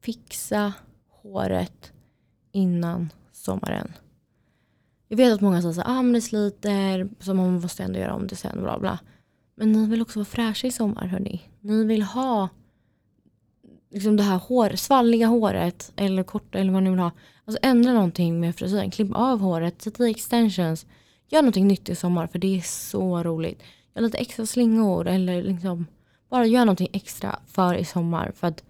fixa 0.00 0.72
håret 1.08 1.92
innan 2.52 3.12
sommaren. 3.32 3.92
Jag 5.08 5.16
vet 5.16 5.32
att 5.34 5.40
många 5.40 5.62
säger 5.62 5.74
så 5.74 5.82
ah, 5.84 6.02
det 6.02 6.20
sliter, 6.20 7.08
så 7.20 7.34
man 7.34 7.60
måste 7.60 7.82
ändå 7.82 7.98
göra 7.98 8.14
om 8.14 8.26
det 8.26 8.36
sen. 8.36 8.62
Bla 8.62 8.78
bla. 8.78 8.98
Men 9.54 9.72
ni 9.72 9.86
vill 9.86 10.02
också 10.02 10.18
vara 10.18 10.24
fräscha 10.24 10.66
i 10.66 10.70
sommar 10.70 11.06
hörni. 11.06 11.42
Ni 11.60 11.84
vill 11.84 12.02
ha 12.02 12.48
liksom 13.90 14.16
det 14.16 14.22
här 14.22 14.38
hår, 14.38 14.76
svalliga 14.76 15.26
håret 15.26 15.92
eller 15.96 16.22
korta 16.22 16.58
eller 16.58 16.72
vad 16.72 16.82
ni 16.82 16.90
vill 16.90 16.98
ha. 16.98 17.10
Alltså 17.44 17.58
ändra 17.62 17.92
någonting 17.92 18.40
med 18.40 18.56
frisyren. 18.56 18.90
Klipp 18.90 19.10
av 19.14 19.40
håret, 19.40 19.82
sätt 19.82 20.00
i 20.00 20.10
extensions. 20.10 20.86
Gör 21.28 21.42
någonting 21.42 21.68
nytt 21.68 21.88
i 21.88 21.94
sommar 21.94 22.26
för 22.26 22.38
det 22.38 22.56
är 22.56 22.60
så 22.60 23.22
roligt. 23.22 23.62
Gör 23.94 24.02
lite 24.02 24.18
extra 24.18 24.46
slingor 24.46 25.06
eller 25.06 25.42
liksom 25.42 25.86
bara 26.28 26.46
gör 26.46 26.64
någonting 26.64 26.88
extra 26.92 27.38
för 27.46 27.74
i 27.74 27.84
sommar. 27.84 28.32
För 28.36 28.46
att 28.46 28.64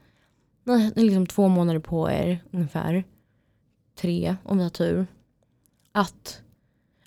ni 0.65 0.73
har 0.73 0.95
liksom 0.97 1.27
två 1.27 1.49
månader 1.49 1.81
på 1.81 2.11
er 2.11 2.45
ungefär. 2.51 3.05
Tre 3.95 4.37
om 4.45 4.57
vi 4.57 4.63
har 4.63 4.71
tur. 4.71 5.07
Att 5.93 6.41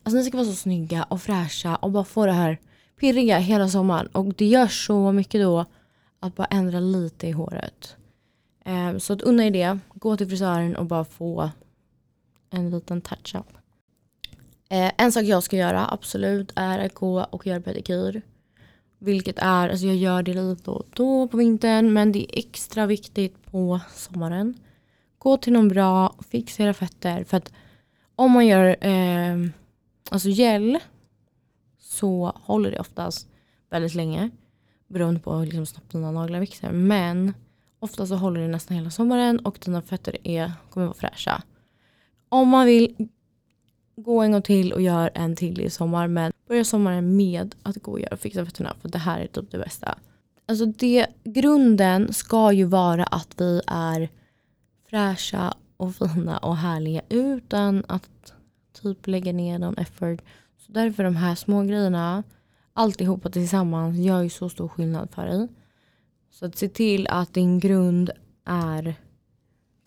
alltså 0.03 0.17
ni 0.17 0.23
ska 0.23 0.37
vara 0.37 0.47
så 0.47 0.55
snygga 0.55 1.03
och 1.03 1.21
fräscha 1.21 1.75
och 1.75 1.91
bara 1.91 2.03
få 2.03 2.25
det 2.25 2.31
här 2.31 2.59
pirriga 2.99 3.37
hela 3.37 3.69
sommaren. 3.69 4.07
Och 4.07 4.33
det 4.33 4.45
gör 4.45 4.67
så 4.67 5.11
mycket 5.11 5.41
då 5.41 5.65
att 6.19 6.35
bara 6.35 6.45
ändra 6.45 6.79
lite 6.79 7.27
i 7.27 7.31
håret. 7.31 7.95
Eh, 8.63 8.97
så 8.97 9.13
att 9.13 9.21
unna 9.21 9.45
er 9.45 9.51
det. 9.51 9.79
Gå 9.93 10.17
till 10.17 10.27
frisören 10.27 10.75
och 10.75 10.85
bara 10.85 11.05
få 11.05 11.49
en 12.49 12.69
liten 12.69 13.01
touch-up. 13.01 13.57
Eh, 14.69 14.91
en 14.97 15.11
sak 15.11 15.23
jag 15.23 15.43
ska 15.43 15.55
göra 15.55 15.87
absolut 15.91 16.51
är 16.55 16.79
att 16.79 16.93
gå 16.93 17.23
och 17.23 17.47
göra 17.47 17.61
pedikyr. 17.61 18.21
Vilket 18.99 19.39
är, 19.39 19.69
alltså 19.69 19.85
jag 19.85 19.95
gör 19.95 20.23
det 20.23 20.33
lite 20.33 20.63
då 20.63 20.71
och 20.71 20.85
då 20.93 21.27
på 21.27 21.37
vintern 21.37 21.93
men 21.93 22.11
det 22.11 22.19
är 22.19 22.39
extra 22.39 22.85
viktigt 22.85 23.45
på 23.45 23.79
sommaren. 23.93 24.59
Gå 25.17 25.37
till 25.37 25.53
någon 25.53 25.67
bra, 25.67 26.15
fixa 26.29 26.63
era 26.63 26.73
fötter 26.73 27.23
för 27.23 27.37
att 27.37 27.51
om 28.15 28.31
man 28.31 28.47
gör 28.47 28.85
eh, 28.85 29.49
alltså 30.09 30.29
gel 30.29 30.79
så 31.79 32.33
håller 32.43 32.71
det 32.71 32.79
oftast 32.79 33.27
väldigt 33.69 33.95
länge. 33.95 34.29
Beroende 34.87 35.19
på 35.19 35.33
hur 35.33 35.45
liksom 35.45 35.65
snabbt 35.65 35.91
dina 35.91 36.11
naglar 36.11 36.39
växer. 36.39 36.71
Men 36.71 37.33
ofta 37.83 38.07
så 38.07 38.15
håller 38.15 38.41
det 38.41 38.47
nästan 38.47 38.77
hela 38.77 38.89
sommaren 38.89 39.39
och 39.39 39.59
dina 39.65 39.81
fötter 39.81 40.17
är, 40.23 40.51
kommer 40.69 40.85
vara 40.87 40.97
fräscha. 40.97 41.43
Om 42.29 42.49
man 42.49 42.65
vill 42.65 43.09
gå 43.95 44.21
en 44.21 44.31
gång 44.31 44.41
till 44.41 44.73
och 44.73 44.81
gör 44.81 45.11
en 45.13 45.35
till 45.35 45.61
i 45.61 45.69
sommar. 45.69 46.07
Men 46.07 46.33
börja 46.47 46.63
sommaren 46.63 47.15
med 47.15 47.55
att 47.63 47.75
gå 47.75 47.91
och 47.91 47.99
göra 47.99 48.13
och 48.13 48.19
fixa 48.19 48.45
fötterna. 48.45 48.75
För 48.81 48.89
det 48.89 48.97
här 48.97 49.19
är 49.19 49.27
typ 49.27 49.51
det 49.51 49.57
bästa. 49.57 49.97
Alltså 50.45 50.65
det, 50.65 51.07
grunden 51.23 52.13
ska 52.13 52.51
ju 52.51 52.63
vara 52.63 53.03
att 53.03 53.33
vi 53.37 53.61
är 53.67 54.09
fräscha 54.89 55.53
och 55.77 55.95
fina 55.95 56.37
och 56.37 56.57
härliga 56.57 57.01
utan 57.09 57.83
att 57.87 58.33
typ 58.81 59.07
lägga 59.07 59.33
ner 59.33 59.59
någon 59.59 59.77
effort. 59.77 60.21
Så 60.57 60.71
därför 60.71 61.03
de 61.03 61.15
här 61.15 61.35
små 61.35 61.63
grejerna, 61.63 62.23
alltihopa 62.73 63.29
tillsammans 63.29 63.97
gör 63.97 64.21
ju 64.21 64.29
så 64.29 64.49
stor 64.49 64.67
skillnad 64.67 65.09
för 65.11 65.25
dig. 65.25 65.47
Så 66.33 66.45
att 66.45 66.57
se 66.57 66.69
till 66.69 67.07
att 67.07 67.33
din 67.33 67.59
grund 67.59 68.09
är 68.45 68.95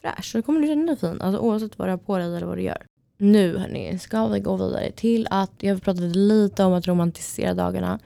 fräsch. 0.03 0.25
Så 0.33 0.43
kommer 0.43 0.61
du 0.61 0.67
känna 0.67 0.87
dig 0.87 0.97
fin. 0.97 1.21
Alltså 1.21 1.41
oavsett 1.41 1.79
vad 1.79 1.89
du 1.89 1.93
har 1.93 1.99
på 1.99 2.19
dig 2.19 2.37
eller 2.37 2.47
vad 2.47 2.59
du 2.59 2.63
gör. 2.63 2.87
Nu 3.19 3.59
hörni, 3.59 3.99
ska 3.99 4.27
vi 4.27 4.41
gå 4.41 4.57
vidare 4.57 4.93
till 4.93 5.27
att 5.31 5.53
jag 5.59 5.83
pratade 5.83 6.09
lite 6.09 6.65
om 6.65 6.73
att 6.73 6.87
romantisera 6.87 7.55
dagarna. 7.55 7.99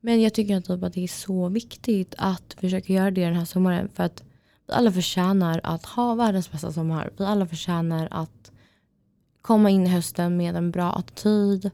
Men 0.00 0.22
jag 0.22 0.34
tycker 0.34 0.60
typ 0.60 0.82
att 0.82 0.92
det 0.92 1.04
är 1.04 1.08
så 1.08 1.48
viktigt 1.48 2.14
att 2.18 2.56
försöka 2.60 2.92
göra 2.92 3.10
det 3.10 3.24
den 3.24 3.34
här 3.34 3.44
sommaren. 3.44 3.88
För 3.88 4.04
att 4.04 4.24
vi 4.66 4.72
alla 4.72 4.92
förtjänar 4.92 5.60
att 5.62 5.86
ha 5.86 6.14
världens 6.14 6.52
bästa 6.52 6.72
sommar. 6.72 7.10
Vi 7.18 7.24
alla 7.24 7.46
förtjänar 7.46 8.08
att 8.10 8.52
komma 9.42 9.70
in 9.70 9.86
i 9.86 9.88
hösten 9.88 10.36
med 10.36 10.56
en 10.56 10.70
bra 10.70 10.92
attityd. 10.92 11.70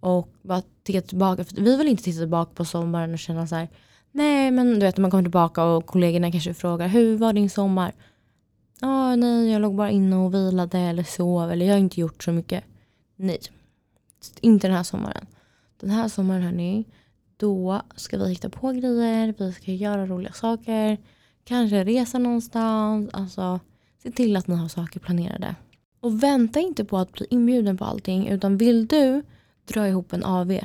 Och 0.00 0.28
bara 0.42 0.62
titta 0.82 1.00
tillbaka. 1.08 1.44
För 1.44 1.60
vi 1.60 1.76
vill 1.76 1.88
inte 1.88 2.02
titta 2.02 2.18
tillbaka 2.18 2.52
på 2.54 2.64
sommaren 2.64 3.12
och 3.12 3.18
känna 3.18 3.46
så 3.46 3.54
här. 3.54 3.68
Nej 4.18 4.50
men 4.50 4.74
du 4.74 4.78
vet 4.86 4.96
när 4.96 5.02
man 5.02 5.10
kommer 5.10 5.22
tillbaka 5.22 5.64
och 5.64 5.86
kollegorna 5.86 6.32
kanske 6.32 6.54
frågar 6.54 6.88
hur 6.88 7.16
var 7.16 7.32
din 7.32 7.50
sommar? 7.50 7.92
Ja, 8.80 9.16
nej, 9.16 9.50
jag 9.50 9.62
låg 9.62 9.74
bara 9.74 9.90
inne 9.90 10.16
och 10.16 10.34
vilade 10.34 10.78
eller 10.78 11.02
sov 11.02 11.50
eller 11.50 11.66
jag 11.66 11.74
har 11.74 11.78
inte 11.78 12.00
gjort 12.00 12.22
så 12.22 12.32
mycket. 12.32 12.64
Nej, 13.16 13.38
inte 14.40 14.66
den 14.66 14.76
här 14.76 14.82
sommaren. 14.82 15.26
Den 15.80 15.90
här 15.90 16.08
sommaren 16.08 16.42
hörni, 16.42 16.84
då 17.36 17.82
ska 17.96 18.18
vi 18.18 18.28
hitta 18.28 18.48
på 18.48 18.72
grejer, 18.72 19.34
vi 19.38 19.52
ska 19.52 19.72
göra 19.72 20.06
roliga 20.06 20.32
saker, 20.32 20.98
kanske 21.44 21.84
resa 21.84 22.18
någonstans. 22.18 23.10
Alltså, 23.12 23.60
se 24.02 24.10
till 24.10 24.36
att 24.36 24.46
ni 24.46 24.54
har 24.54 24.68
saker 24.68 25.00
planerade. 25.00 25.54
Och 26.00 26.22
vänta 26.22 26.60
inte 26.60 26.84
på 26.84 26.98
att 26.98 27.12
bli 27.12 27.26
inbjuden 27.30 27.76
på 27.76 27.84
allting 27.84 28.28
utan 28.28 28.56
vill 28.56 28.86
du 28.86 29.22
dra 29.64 29.88
ihop 29.88 30.12
en 30.12 30.24
AV, 30.24 30.58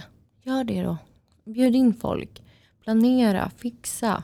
gör 0.43 0.63
det 0.63 0.83
då. 0.83 0.97
Bjud 1.45 1.75
in 1.75 1.93
folk, 1.93 2.42
planera, 2.83 3.51
fixa 3.57 4.23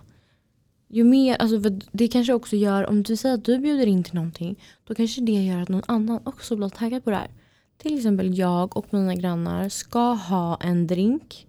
ju 0.90 1.04
mer, 1.04 1.36
alltså 1.36 1.70
det 1.92 2.08
kanske 2.08 2.34
också 2.34 2.56
gör, 2.56 2.90
om 2.90 3.04
du 3.04 3.16
säger 3.16 3.36
att 3.36 3.46
du 3.46 3.60
bjuder 3.60 3.88
in 3.88 4.04
till 4.04 4.16
någonting, 4.16 4.60
då 4.84 4.96
kanske 4.96 5.22
det 5.22 5.32
gör 5.32 5.62
att 5.62 5.70
någon 5.70 5.84
annan 5.86 6.20
också 6.24 6.56
blir 6.56 6.70
taggad 6.70 7.04
på 7.04 7.10
det 7.10 7.16
här. 7.16 7.30
Till 7.78 7.98
exempel 7.98 8.38
jag 8.38 8.78
och 8.78 8.86
mina 8.94 9.16
grannar 9.16 9.70
ska 9.70 10.14
ha 10.14 10.58
en 10.62 10.88
drink. 10.88 11.48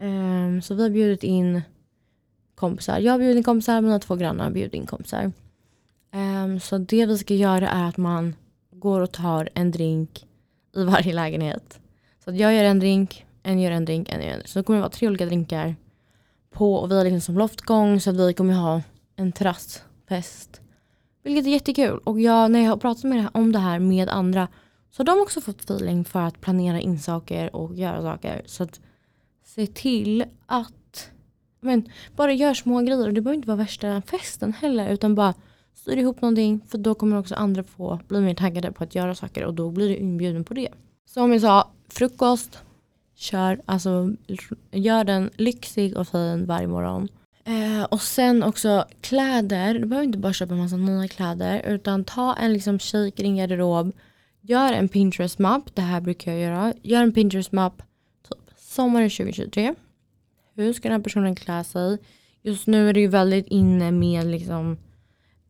Um, 0.00 0.62
så 0.62 0.74
vi 0.74 0.82
har 0.82 0.90
bjudit 0.90 1.24
in 1.24 1.62
kompisar. 2.54 2.98
Jag 2.98 3.12
har 3.12 3.18
bjudit 3.18 3.36
in 3.36 3.44
kompisar, 3.44 3.80
mina 3.80 3.98
två 3.98 4.16
grannar 4.16 4.44
har 4.44 4.50
bjudit 4.50 4.74
in 4.74 4.86
kompisar. 4.86 5.32
Um, 6.12 6.60
så 6.60 6.78
det 6.78 7.06
vi 7.06 7.18
ska 7.18 7.34
göra 7.34 7.68
är 7.68 7.88
att 7.88 7.96
man 7.96 8.34
går 8.70 9.00
och 9.00 9.12
tar 9.12 9.48
en 9.54 9.70
drink 9.70 10.26
i 10.76 10.84
varje 10.84 11.12
lägenhet. 11.12 11.80
Så 12.24 12.30
att 12.30 12.36
jag 12.36 12.54
gör 12.54 12.64
en 12.64 12.78
drink, 12.78 13.26
en 13.42 13.60
gör 13.60 13.70
en 13.70 13.84
drink, 13.84 14.08
en 14.08 14.20
gör 14.20 14.28
en 14.28 14.38
drink. 14.38 14.48
Så 14.48 14.58
det 14.58 14.62
kommer 14.62 14.78
att 14.78 14.82
vara 14.82 14.90
tre 14.90 15.08
olika 15.08 15.26
drinkar 15.26 15.76
på 16.56 16.74
och 16.74 16.90
vi 16.90 16.96
har 16.96 17.04
liksom 17.04 17.20
som 17.20 17.38
loftgång 17.38 18.00
så 18.00 18.10
att 18.10 18.16
vi 18.16 18.34
kommer 18.34 18.54
ha 18.54 18.82
en 19.16 19.32
terrassfest. 19.32 20.60
Vilket 21.22 21.46
är 21.46 21.50
jättekul. 21.50 21.98
Och 22.04 22.20
jag, 22.20 22.50
när 22.50 22.60
jag 22.60 22.70
har 22.70 22.76
pratat 22.76 23.04
med, 23.04 23.28
om 23.34 23.52
det 23.52 23.58
här 23.58 23.78
med 23.78 24.08
andra 24.08 24.48
så 24.90 25.00
har 25.00 25.04
de 25.04 25.20
också 25.22 25.40
fått 25.40 25.60
feeling 25.60 26.04
för 26.04 26.20
att 26.20 26.40
planera 26.40 26.80
in 26.80 26.98
saker 26.98 27.56
och 27.56 27.74
göra 27.74 28.02
saker. 28.02 28.42
Så 28.46 28.62
att 28.62 28.80
se 29.44 29.66
till 29.66 30.24
att 30.46 31.10
men, 31.60 31.88
bara 32.16 32.32
gör 32.32 32.54
små 32.54 32.80
grejer. 32.80 33.06
Och 33.06 33.14
det 33.14 33.20
behöver 33.20 33.36
inte 33.36 33.48
vara 33.48 33.56
värsta 33.56 34.02
festen 34.02 34.52
heller 34.52 34.88
utan 34.88 35.14
bara 35.14 35.34
styr 35.74 35.96
ihop 35.96 36.22
någonting 36.22 36.60
för 36.68 36.78
då 36.78 36.94
kommer 36.94 37.18
också 37.18 37.34
andra 37.34 37.62
få 37.62 38.00
bli 38.08 38.20
mer 38.20 38.34
taggade 38.34 38.72
på 38.72 38.84
att 38.84 38.94
göra 38.94 39.14
saker 39.14 39.44
och 39.44 39.54
då 39.54 39.70
blir 39.70 39.88
du 39.88 39.96
inbjuden 39.96 40.44
på 40.44 40.54
det. 40.54 40.68
Som 41.06 41.32
jag 41.32 41.40
sa, 41.40 41.70
frukost, 41.88 42.62
kör, 43.16 43.60
alltså 43.66 44.12
gör 44.70 45.04
den 45.04 45.30
lyxig 45.36 45.96
och 45.96 46.08
fin 46.08 46.46
varje 46.46 46.66
morgon. 46.66 47.08
Eh, 47.44 47.84
och 47.84 48.00
sen 48.00 48.42
också 48.42 48.84
kläder, 49.00 49.74
du 49.74 49.86
behöver 49.86 50.06
inte 50.06 50.18
bara 50.18 50.32
köpa 50.32 50.54
en 50.54 50.60
massa 50.60 50.76
nya 50.76 51.08
kläder 51.08 51.62
utan 51.66 52.04
ta 52.04 52.34
en 52.34 52.52
liksom 52.52 52.78
kik 52.78 53.20
i 53.20 53.22
din 53.22 53.36
garderob. 53.36 53.92
Gör 54.40 54.72
en 54.72 54.88
Pinterest-mapp, 54.88 55.74
det 55.74 55.82
här 55.82 56.00
brukar 56.00 56.32
jag 56.32 56.40
göra. 56.40 56.74
Gör 56.82 57.02
en 57.02 57.12
Pinterest-mapp 57.12 57.82
typ 58.28 58.38
sommaren 58.56 59.10
2023. 59.10 59.74
Hur 60.54 60.72
ska 60.72 60.88
den 60.88 60.98
här 60.98 61.04
personen 61.04 61.34
klä 61.34 61.64
sig? 61.64 61.98
Just 62.42 62.66
nu 62.66 62.88
är 62.88 62.92
det 62.92 63.00
ju 63.00 63.08
väldigt 63.08 63.46
inne 63.46 63.90
med 63.90 64.26
liksom 64.26 64.76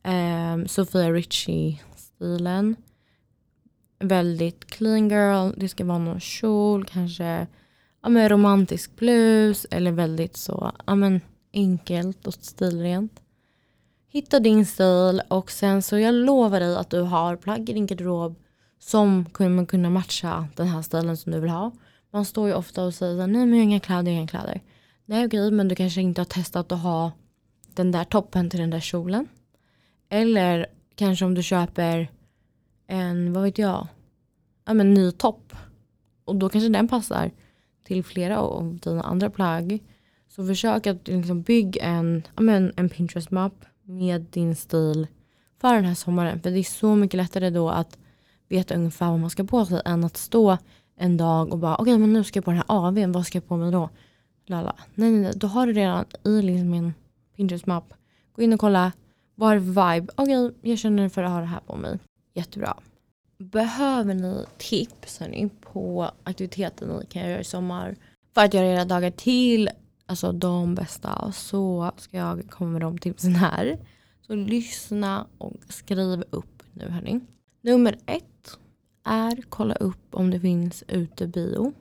eh, 0.03 0.67
Sofia 0.67 1.13
Richie-stilen 1.13 2.77
väldigt 3.99 4.65
clean 4.65 5.09
girl. 5.09 5.53
Det 5.57 5.69
ska 5.69 5.85
vara 5.85 5.99
någon 5.99 6.21
kjol, 6.21 6.85
kanske 6.85 7.47
ja, 8.03 8.09
men 8.09 8.29
romantisk 8.29 8.97
blus 8.97 9.67
eller 9.71 9.93
väldigt 9.93 10.37
så 10.37 10.73
ja, 10.87 10.95
men 10.95 11.21
enkelt 11.53 12.27
och 12.27 12.35
stilrent. 12.35 13.21
Hitta 14.09 14.41
din 14.41 14.67
stil 14.67 15.23
och 15.29 15.51
sen 15.51 15.83
så 15.83 15.99
jag 15.99 16.15
lovar 16.15 16.61
dig 16.61 16.77
att 16.77 16.91
du 16.91 17.01
har 17.01 17.37
plagg 17.37 17.71
i 17.71 17.73
din 17.73 17.87
garderob 17.87 18.37
som 18.79 19.25
kommer 19.25 19.67
kunna 19.67 19.91
matcha 19.91 20.49
den 20.57 20.69
här 20.69 20.83
stilen 20.83 21.17
som 21.17 21.33
du 21.33 21.41
vill 21.41 21.51
ha. 21.51 21.73
Man 22.13 22.25
står 22.25 22.49
ju 22.49 22.55
ofta 22.55 22.85
och 22.85 22.95
säger 22.95 23.27
nej 23.27 23.47
men 23.47 23.51
jag 23.51 23.57
har 23.57 23.63
inga 23.63 23.81
kläder, 23.81 24.03
jag 24.03 24.13
har 24.13 24.19
inga 24.19 24.29
kläder. 24.29 24.61
Nej 25.05 25.27
okej 25.27 25.51
men 25.51 25.69
du 25.69 25.75
kanske 25.75 26.01
inte 26.01 26.21
har 26.21 26.27
testat 26.27 26.73
att 26.73 26.81
ha 26.81 27.13
den 27.75 27.93
där 27.93 28.05
toppen 28.05 28.51
till 28.51 28.61
den 28.61 28.71
där 28.71 28.81
kjolen. 28.81 29.29
Eller 30.09 30.67
kanske 30.95 31.25
om 31.25 31.35
du 31.35 31.43
köper 31.43 32.11
en, 32.87 33.33
vad 33.33 33.43
vet 33.43 33.59
jag, 33.59 33.89
ja, 34.65 34.75
men 34.75 34.95
ny 34.95 35.13
topp. 35.13 35.53
Och 36.25 36.37
då 36.37 36.49
kanske 36.49 36.69
den 36.69 36.89
passar 36.89 37.31
till 37.85 38.05
flera 38.05 38.39
av 38.39 38.79
dina 38.83 39.03
andra 39.03 39.31
plagg. 39.31 39.83
Så 40.29 40.47
försök 40.47 40.87
att 40.87 41.09
liksom 41.09 41.43
bygga 41.43 41.83
en, 41.83 42.23
ja, 42.37 42.43
men 42.43 42.73
en 42.77 42.89
Pinterest-mapp 42.89 43.65
med 43.83 44.27
din 44.31 44.57
stil 44.57 45.07
för 45.61 45.75
den 45.75 45.85
här 45.85 45.95
sommaren. 45.95 46.41
För 46.41 46.51
det 46.51 46.59
är 46.59 46.63
så 46.63 46.95
mycket 46.95 47.19
lättare 47.19 47.51
då 47.51 47.71
att 47.71 47.99
veta 48.49 48.75
ungefär 48.75 49.11
vad 49.11 49.21
man 49.21 49.31
ska 49.31 49.45
på 49.45 49.67
sig 49.67 49.83
än 49.85 50.05
att 50.05 50.17
stå 50.17 50.59
en 50.97 51.17
dag 51.17 51.53
och 51.53 51.59
bara 51.59 51.75
okej 51.75 51.83
okay, 51.95 51.99
men 51.99 52.13
nu 52.13 52.25
ska 52.25 52.37
jag 52.37 52.45
på 52.45 52.51
den 52.51 52.59
här 52.59 52.87
AWn, 52.87 53.13
vad 53.13 53.27
ska 53.27 53.37
jag 53.37 53.49
på 53.49 53.57
mig 53.57 53.73
då? 53.73 53.91
Lala. 54.47 54.77
Nej, 54.95 55.11
nej, 55.11 55.21
nej, 55.21 55.33
då 55.37 55.47
har 55.47 55.67
du 55.67 55.73
redan 55.73 56.05
i 56.25 56.43
liksom 56.43 56.71
min 56.71 56.95
Pinterest-mapp. 57.37 57.95
Gå 58.33 58.43
in 58.43 58.53
och 58.53 58.61
kolla, 58.61 58.93
vad 59.35 59.53
är 59.53 59.59
vibe? 59.59 60.13
Okej, 60.17 60.47
okay, 60.47 60.71
jag 60.71 60.79
känner 60.79 61.09
för 61.09 61.23
att 61.23 61.31
ha 61.31 61.41
det 61.41 61.47
här 61.47 61.61
på 61.61 61.77
mig. 61.77 61.99
Jättebra. 62.37 62.77
Behöver 63.39 64.15
ni 64.15 64.45
tips 64.59 65.19
hörni, 65.19 65.51
på 65.61 66.11
aktiviteter 66.23 66.87
ni 66.87 67.07
kan 67.07 67.23
göra 67.23 67.41
i 67.41 67.45
sommar 67.45 67.97
för 68.35 68.45
att 68.45 68.55
göra 68.55 68.67
era 68.67 68.85
dagar 68.85 69.11
till 69.11 69.71
alltså 70.07 70.33
de 70.33 70.75
bästa 70.75 71.33
så 71.33 71.91
ska 71.97 72.17
jag 72.17 72.51
komma 72.51 72.71
med 72.71 72.81
de 72.81 72.99
tipsen 72.99 73.35
här. 73.35 73.79
Så 74.27 74.35
lyssna 74.35 75.27
och 75.39 75.57
skriv 75.69 76.25
upp 76.31 76.63
nu 76.73 76.89
hörni. 76.89 77.21
Nummer 77.61 77.99
ett 78.07 78.59
är 79.05 79.43
kolla 79.49 79.75
upp 79.75 80.15
om 80.15 80.31
det 80.31 80.41
finns 80.41 80.85
utebio. 80.89 81.73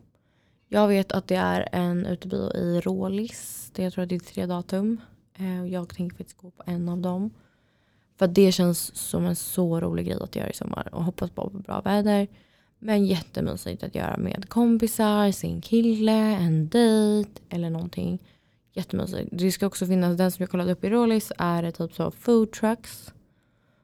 Jag 0.67 0.87
vet 0.87 1.11
att 1.11 1.27
det 1.27 1.35
är 1.35 1.69
en 1.71 2.05
utebio 2.05 2.53
i 2.53 2.81
Rålis. 2.81 3.71
Jag 3.75 3.93
tror 3.93 4.03
att 4.03 4.09
det 4.09 4.15
är 4.15 4.19
tre 4.19 4.45
datum. 4.45 5.01
Eh, 5.33 5.65
jag 5.65 5.89
tänker 5.89 6.17
faktiskt 6.17 6.37
gå 6.37 6.51
på 6.51 6.63
en 6.65 6.89
av 6.89 6.97
dem. 6.97 7.31
För 8.17 8.27
det 8.27 8.51
känns 8.51 8.95
som 8.95 9.25
en 9.25 9.35
så 9.35 9.79
rolig 9.79 10.05
grej 10.05 10.17
att 10.21 10.35
göra 10.35 10.49
i 10.49 10.53
sommar 10.53 10.89
och 10.95 11.03
hoppas 11.03 11.35
bara 11.35 11.49
på 11.49 11.57
bra 11.57 11.81
väder. 11.81 12.27
Men 12.79 13.05
jättemysigt 13.05 13.83
att 13.83 13.95
göra 13.95 14.17
med 14.17 14.49
kompisar, 14.49 15.31
sin 15.31 15.61
kille, 15.61 16.35
en 16.35 16.69
dejt 16.69 17.41
eller 17.49 17.69
någonting. 17.69 18.19
Jättemysigt. 18.73 19.29
Det 19.31 19.51
ska 19.51 19.67
också 19.67 19.85
finnas, 19.85 20.17
den 20.17 20.31
som 20.31 20.43
jag 20.43 20.49
kollade 20.49 20.71
upp 20.71 20.83
i 20.83 20.89
Rålis 20.89 21.31
är 21.37 21.63
det 21.63 21.71
typ 21.71 21.93
så 21.93 22.11
food 22.11 22.51
trucks. 22.51 23.13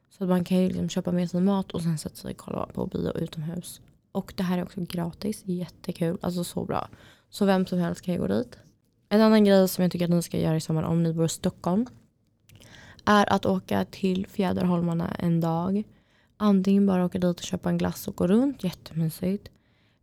Så 0.10 0.24
att 0.24 0.30
man 0.30 0.44
kan 0.44 0.58
ju 0.58 0.68
liksom 0.68 0.90
köpa 0.90 1.12
med 1.12 1.30
sig 1.30 1.42
mat 1.42 1.72
och 1.72 1.82
sen 1.82 1.98
sätta 1.98 2.16
sig 2.16 2.32
och 2.32 2.38
kolla 2.38 2.66
på 2.66 2.86
bio 2.86 3.18
utomhus. 3.18 3.82
Och 4.12 4.34
det 4.38 4.44
här 4.44 4.58
är 4.58 4.64
också 4.64 4.82
gratis, 4.82 5.44
jättekul, 5.46 6.18
alltså 6.22 6.44
så 6.44 6.66
bra. 6.66 6.90
Så 7.30 7.46
vem 7.46 7.66
som 7.66 7.80
helst 7.80 8.02
kan 8.02 8.14
ju 8.14 8.20
gå 8.20 8.28
dit. 8.28 8.58
En 9.10 9.22
annan 9.22 9.44
grej 9.44 9.68
som 9.68 9.82
jag 9.82 9.92
tycker 9.92 10.06
att 10.06 10.12
ni 10.12 10.22
ska 10.22 10.40
göra 10.40 10.56
i 10.56 10.62
sommar 10.62 10.84
om 10.84 11.04
ni 11.04 11.14
bor 11.14 11.26
i 11.26 11.30
Stockholm 11.30 11.88
är 13.06 13.34
att 13.34 13.46
åka 13.46 13.86
till 13.86 14.28
Fjäderholmarna 14.28 15.16
en 15.20 15.42
dag. 15.42 15.84
Antingen 16.38 16.86
bara 16.86 17.06
åka 17.06 17.20
dit 17.20 17.40
och 17.40 17.46
köpa 17.46 17.70
en 17.70 17.78
glass 17.78 18.08
och 18.08 18.16
gå 18.16 18.28
runt, 18.28 18.64
jättemysigt. 18.64 19.50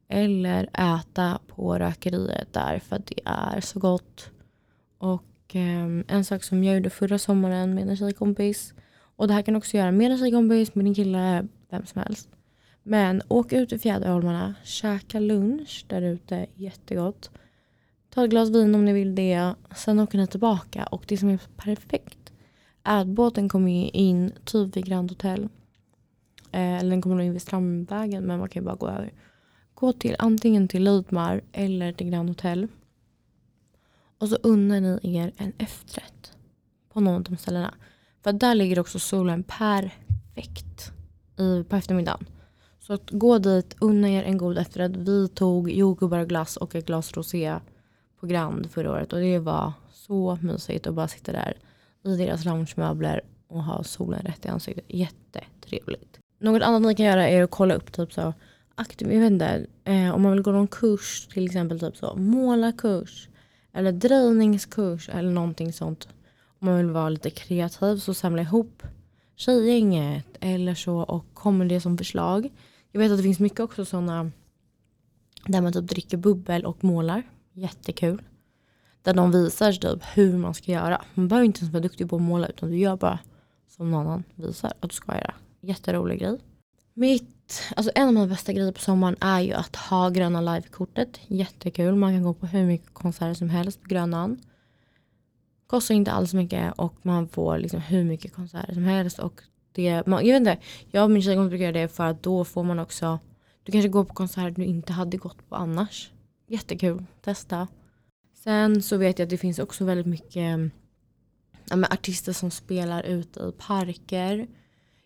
Eller 0.09 0.69
äta 0.73 1.39
på 1.47 1.79
rökeriet 1.79 2.53
där 2.53 2.79
för 2.79 2.97
att 2.97 3.07
det 3.07 3.21
är 3.25 3.61
så 3.61 3.79
gott. 3.79 4.31
Och 4.99 5.57
eh, 5.57 6.05
en 6.09 6.25
sak 6.25 6.43
som 6.43 6.65
jag 6.65 6.77
gjorde 6.77 6.91
förra 6.91 7.19
sommaren 7.19 7.75
med 7.75 7.89
en 7.89 7.97
tjejkompis. 7.97 8.75
Och 9.17 9.29
det 9.29 9.35
här 9.35 9.43
kan 9.43 9.55
du 9.55 9.59
också 9.59 9.77
göra 9.77 9.93
med 9.93 10.11
en 10.11 10.19
tjejkompis, 10.19 10.75
med 10.75 10.85
din 10.85 10.95
kille, 10.95 11.49
vem 11.71 11.87
som 11.87 12.03
helst. 12.03 12.29
Men 12.83 13.23
åk 13.29 13.53
ut 13.53 13.69
till 13.69 13.81
Fjäderholmarna, 13.81 14.55
käka 14.65 15.21
lunch 15.21 15.85
där 15.89 16.03
ute, 16.03 16.47
jättegott. 16.55 17.31
Ta 18.11 18.25
ett 18.25 18.31
glas 18.31 18.51
vin 18.51 18.75
om 18.75 18.85
ni 18.85 18.93
vill 18.93 19.15
det. 19.15 19.55
Sen 19.77 20.01
åker 20.01 20.19
ni 20.19 20.27
tillbaka 20.27 20.85
och 20.85 21.05
det 21.07 21.17
som 21.17 21.29
är 21.29 21.41
perfekt 21.57 22.28
är 22.89 23.01
att 23.01 23.07
båten 23.07 23.49
kommer 23.49 23.97
in 23.97 24.33
typ 24.45 24.77
vid 24.77 24.87
Grand 24.87 25.11
Hotel. 25.11 25.49
Eh, 26.53 26.79
eller 26.79 26.91
den 26.91 27.03
kommer 27.03 27.17
nog 27.17 27.25
in 27.25 27.33
vid 27.33 27.43
Strandvägen 27.43 28.25
men 28.25 28.39
man 28.39 28.49
kan 28.49 28.63
ju 28.63 28.67
bara 28.67 28.77
gå 28.77 28.89
över. 28.89 29.13
Gå 29.75 29.93
till 29.93 30.17
antingen 30.19 30.69
till 30.69 30.85
Lidmar 30.85 31.41
eller 31.53 31.93
till 31.93 32.11
Grand 32.11 32.29
Hotel. 32.29 32.69
Och 34.19 34.29
så 34.29 34.37
unnar 34.37 34.81
ni 34.81 34.99
er 35.03 35.33
en 35.37 35.53
efterrätt 35.59 36.33
på 36.93 37.01
någon 37.01 37.15
av 37.15 37.23
de 37.23 37.37
ställena. 37.37 37.75
För 38.23 38.33
där 38.33 38.55
ligger 38.55 38.79
också 38.79 38.99
solen 38.99 39.43
perfekt 39.43 40.93
i, 41.39 41.65
på 41.65 41.77
eftermiddagen. 41.77 42.27
Så 42.79 42.93
att 42.93 43.11
gå 43.11 43.39
dit, 43.39 43.77
unna 43.81 44.09
er 44.09 44.23
en 44.23 44.39
god 44.39 44.59
efterrätt. 44.59 44.97
Vi 44.97 45.29
tog 45.29 45.71
jordgubbar 45.71 46.19
och 46.19 46.29
glass 46.29 46.57
och 46.57 46.75
ett 46.75 46.87
glas 46.87 47.13
rosé 47.17 47.59
på 48.21 48.27
Grand 48.27 48.71
förra 48.71 48.93
året 48.93 49.13
och 49.13 49.21
det 49.21 49.39
var 49.39 49.73
så 49.93 50.39
mysigt 50.43 50.87
att 50.87 50.95
bara 50.95 51.09
sitta 51.09 51.33
där 51.33 51.57
i 52.11 52.17
deras 52.17 52.45
loungemöbler 52.45 53.21
och 53.49 53.65
ha 53.65 53.85
solen 53.85 54.21
rätt 54.21 54.45
i 54.45 54.49
ansiktet. 54.49 54.85
Jättetrevligt. 54.89 56.19
Något 56.41 56.63
annat 56.63 56.83
ni 56.83 56.95
kan 56.95 57.07
göra 57.07 57.29
är 57.29 57.43
att 57.43 57.51
kolla 57.51 57.75
upp 57.75 57.93
typ 57.93 58.13
så 58.13 58.35
aktiv, 58.75 59.13
jag 59.13 59.21
vet 59.21 59.31
inte, 59.31 59.67
eh, 59.85 60.15
om 60.15 60.23
man 60.23 60.33
vill 60.33 60.43
gå 60.43 60.53
någon 60.53 60.69
kurs 60.69 61.29
till 61.33 61.47
exempel 61.47 61.81
typ 61.81 61.97
så 61.97 62.17
målarkurs 62.17 63.29
eller 63.73 63.93
drejningskurs 63.93 65.09
eller 65.09 65.31
någonting 65.31 65.73
sånt. 65.73 66.09
Om 66.61 66.67
man 66.67 66.77
vill 66.77 66.91
vara 66.91 67.09
lite 67.09 67.31
kreativ 67.31 67.97
så 67.97 68.15
samla 68.15 68.43
ihop 68.43 68.83
tjejgänget 69.37 70.27
eller 70.41 70.75
så 70.75 70.97
och 70.97 71.25
kommer 71.35 71.65
det 71.65 71.81
som 71.81 71.99
förslag. 71.99 72.49
Jag 72.93 73.01
vet 73.01 73.11
att 73.11 73.19
det 73.19 73.23
finns 73.23 73.41
mycket 73.41 73.61
också 73.61 73.85
sådana 73.85 74.31
där 75.47 75.61
man 75.61 75.73
typ 75.73 75.89
dricker 75.89 76.17
bubbel 76.17 76.67
och 76.67 76.85
målar. 76.85 77.23
Jättekul. 77.53 78.23
Där 79.09 79.15
de 79.15 79.31
visar 79.31 79.73
typ 79.73 80.03
hur 80.15 80.37
man 80.37 80.55
ska 80.55 80.73
göra. 80.73 81.05
Man 81.15 81.29
behöver 81.29 81.47
inte 81.47 81.61
ens 81.61 81.73
vara 81.73 81.83
duktig 81.83 82.11
på 82.11 82.17
att 82.17 82.23
måla 82.23 82.47
utan 82.47 82.71
du 82.71 82.77
gör 82.77 82.97
bara 82.97 83.19
som 83.69 83.91
någon 83.91 84.07
annan 84.07 84.25
visar 84.35 84.73
att 84.81 84.91
du 84.91 84.95
ska 84.95 85.15
göra. 85.15 85.35
Jätterolig 85.61 86.19
grej. 86.19 86.39
Mitt, 86.95 87.63
alltså 87.77 87.93
en 87.95 88.09
av 88.09 88.15
mina 88.15 88.27
bästa 88.27 88.53
grejer 88.53 88.73
på 88.73 88.81
sommaren 88.81 89.17
är 89.21 89.41
ju 89.41 89.53
att 89.53 89.77
ha 89.77 90.09
Gröna 90.09 90.41
Live-kortet. 90.41 91.21
Jättekul. 91.27 91.95
Man 91.95 92.13
kan 92.13 92.23
gå 92.23 92.35
på 92.35 92.47
hur 92.47 92.65
mycket 92.65 92.95
konserter 92.95 93.35
som 93.35 93.51
helst 93.51 93.83
på 93.83 93.89
Grönan. 93.89 94.41
Kostar 95.67 95.95
inte 95.95 96.13
alls 96.13 96.35
mycket 96.35 96.73
och 96.77 96.95
man 97.03 97.29
får 97.29 97.59
liksom 97.59 97.81
hur 97.81 98.05
mycket 98.05 98.35
konserter 98.35 98.75
som 98.75 98.85
helst. 98.85 99.19
Och 99.19 99.43
det, 99.73 100.07
man, 100.07 100.27
jag 100.27 100.33
vet 100.33 100.41
inte, 100.41 100.59
jag 100.91 101.05
och 101.05 101.11
min 101.11 101.23
tjejkompis 101.23 101.51
brukar 101.51 101.65
göra 101.65 101.83
det 101.83 101.89
för 101.89 102.05
att 102.05 102.23
då 102.23 102.45
får 102.45 102.65
man 102.65 102.79
också, 102.79 103.19
du 103.63 103.73
kanske 103.73 103.89
går 103.89 104.05
på 104.05 104.15
konserter 104.15 104.51
du 104.51 104.65
inte 104.65 104.93
hade 104.93 105.17
gått 105.17 105.49
på 105.49 105.57
annars. 105.57 106.11
Jättekul, 106.47 107.05
testa. 107.23 107.69
Sen 108.45 108.83
så 108.83 108.97
vet 108.97 109.19
jag 109.19 109.27
att 109.27 109.31
det 109.31 109.39
finns 109.39 109.59
också 109.59 109.85
väldigt 109.85 110.07
mycket 110.07 110.71
ja, 111.71 111.77
artister 111.91 112.33
som 112.33 112.51
spelar 112.51 113.03
ute 113.03 113.41
i 113.41 113.53
parker. 113.59 114.47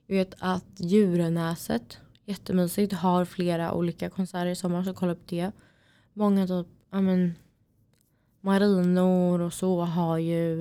Jag 0.06 0.16
vet 0.16 0.34
att 0.38 0.64
Djurenäset, 0.76 1.98
jättemysigt, 2.24 2.92
har 2.92 3.24
flera 3.24 3.72
olika 3.72 4.10
konserter 4.10 4.46
i 4.46 4.56
sommar 4.56 4.84
så 4.84 4.94
kolla 4.94 5.12
upp 5.12 5.28
det. 5.28 5.50
Många 6.12 6.46
typ, 6.46 6.66
ja 6.90 7.00
men 7.00 7.34
marinor 8.40 9.40
och 9.40 9.52
så 9.52 9.80
har 9.80 10.18
ju 10.18 10.60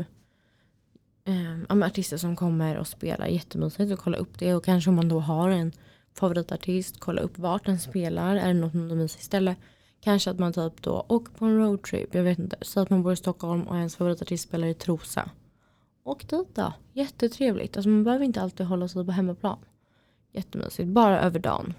eh, 1.26 1.60
ja, 1.70 1.86
artister 1.86 2.18
som 2.18 2.36
kommer 2.36 2.78
och 2.78 2.88
spelar 2.88 3.28
jättemysigt 3.28 3.94
och 3.94 4.00
kolla 4.00 4.18
upp 4.18 4.40
det 4.40 4.54
och 4.56 4.66
kanske 4.66 4.90
om 4.90 4.96
man 4.96 5.10
då 5.10 5.20
har 5.20 5.50
en 5.50 5.72
favoritartist, 6.14 7.00
kolla 7.00 7.22
upp 7.22 7.40
vart 7.40 7.66
den 7.66 7.80
spelar, 7.80 8.36
är 8.36 8.48
det 8.48 8.60
något 8.60 8.74
mysigt 8.74 9.24
ställe 9.24 9.56
Kanske 10.02 10.32
att 10.32 10.40
man 10.40 10.54
typ 10.54 10.82
då 10.82 11.06
åker 11.08 11.34
på 11.34 11.46
en 11.46 11.58
roadtrip. 11.58 12.16
Jag 12.16 12.24
vet 12.24 12.40
inte. 12.40 12.58
Så 12.62 12.80
att 12.80 12.90
man 12.90 13.04
bor 13.04 13.14
i 13.14 13.16
Stockholm 13.16 13.64
och 13.64 13.78
ens 13.78 13.96
favoritartist 13.96 14.44
spelar 14.44 14.68
i 14.68 14.74
Trosa. 14.74 15.30
Åk 16.04 16.30
dit 16.30 16.56
då. 16.56 16.74
Jättetrevligt. 16.94 17.78
Alltså 17.78 17.90
man 17.90 18.04
behöver 18.04 18.26
inte 18.26 18.42
alltid 18.42 18.66
hålla 18.66 18.88
sig 18.88 19.06
på 19.06 19.12
hemmaplan. 19.12 19.58
Jättemysigt. 20.32 20.90
Bara 20.90 21.22
över 21.22 21.40
dagen. 21.40 21.74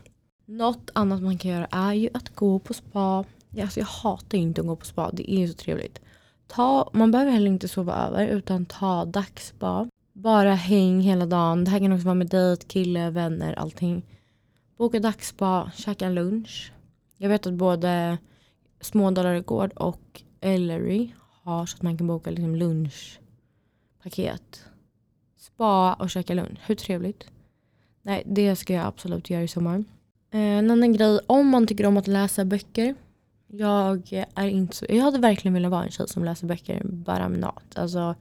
Något 0.47 0.91
annat 0.93 1.23
man 1.23 1.39
kan 1.39 1.51
göra 1.51 1.67
är 1.71 1.93
ju 1.93 2.09
att 2.15 2.35
gå 2.35 2.59
på 2.59 2.75
spa. 2.75 3.25
Alltså 3.61 3.81
jag 3.81 3.87
hatar 3.87 4.39
inte 4.39 4.61
att 4.61 4.67
gå 4.67 4.77
på 4.77 4.87
spa. 4.87 5.11
Det 5.13 5.33
är 5.33 5.39
ju 5.39 5.49
så 5.49 5.55
trevligt. 5.55 6.01
Ta, 6.47 6.91
man 6.93 7.11
behöver 7.11 7.33
heller 7.33 7.51
inte 7.51 7.69
sova 7.69 7.95
över 7.95 8.27
utan 8.27 8.67
ta 8.67 9.05
dagsspa. 9.05 9.89
Bara 10.13 10.55
häng 10.55 11.01
hela 11.01 11.27
dagen. 11.27 11.65
Det 11.65 11.71
här 11.71 11.79
kan 11.79 11.93
också 11.93 12.05
vara 12.05 12.15
med 12.15 12.29
dejt, 12.29 12.67
kille, 12.67 13.11
vänner, 13.11 13.55
allting. 13.55 14.03
Boka 14.77 15.01
dagsspa, 15.01 15.71
käka 15.75 16.09
lunch. 16.09 16.73
Jag 17.23 17.29
vet 17.29 17.47
att 17.47 17.55
både 17.55 18.19
Smådalare 18.81 19.41
Gård 19.41 19.73
och 19.73 20.23
Ellery 20.41 21.11
har 21.43 21.67
så 21.67 21.77
att 21.77 21.83
man 21.83 21.99
kan 21.99 22.07
boka 22.07 22.31
liksom 22.31 22.57
lunchpaket. 22.57 24.65
Spa 25.37 25.95
och 25.95 26.11
käka 26.11 26.35
lunch. 26.35 26.59
Hur 26.67 26.75
trevligt? 26.75 27.27
Nej, 28.03 28.23
det 28.27 28.57
ska 28.57 28.75
jag 28.75 28.87
absolut 28.87 29.31
göra 29.31 29.43
i 29.43 29.49
sommar. 29.49 29.85
Eh, 30.31 30.41
en 30.41 30.71
annan 30.71 30.93
grej, 30.93 31.21
om 31.27 31.49
man 31.49 31.67
tycker 31.67 31.87
om 31.87 31.97
att 31.97 32.07
läsa 32.07 32.45
böcker. 32.45 32.95
Jag 33.47 34.25
är 34.35 34.47
inte 34.47 34.77
så, 34.77 34.87
jag 34.89 35.03
hade 35.03 35.19
verkligen 35.19 35.55
velat 35.55 35.71
vara 35.71 35.85
en 35.85 35.91
tjej 35.91 36.09
som 36.09 36.25
läser 36.25 36.47
böcker 36.47 36.83
bara 36.85 37.29
med 37.29 37.41
natt. 37.41 37.79
Alltså, 37.79 38.15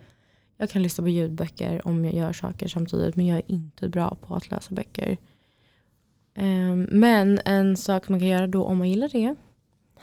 jag 0.57 0.69
kan 0.69 0.83
lyssna 0.83 1.03
på 1.03 1.09
ljudböcker 1.09 1.87
om 1.87 2.05
jag 2.05 2.13
gör 2.13 2.33
saker 2.33 2.67
samtidigt 2.67 3.15
men 3.15 3.25
jag 3.25 3.37
är 3.37 3.51
inte 3.51 3.89
bra 3.89 4.17
på 4.21 4.35
att 4.35 4.51
läsa 4.51 4.75
böcker. 4.75 5.17
Ehm, 6.33 6.87
men 6.91 7.39
en 7.45 7.77
sak 7.77 8.09
man 8.09 8.19
kan 8.19 8.27
göra 8.27 8.47
då 8.47 8.63
om 8.63 8.77
man 8.77 8.89
gillar 8.89 9.09
det 9.09 9.35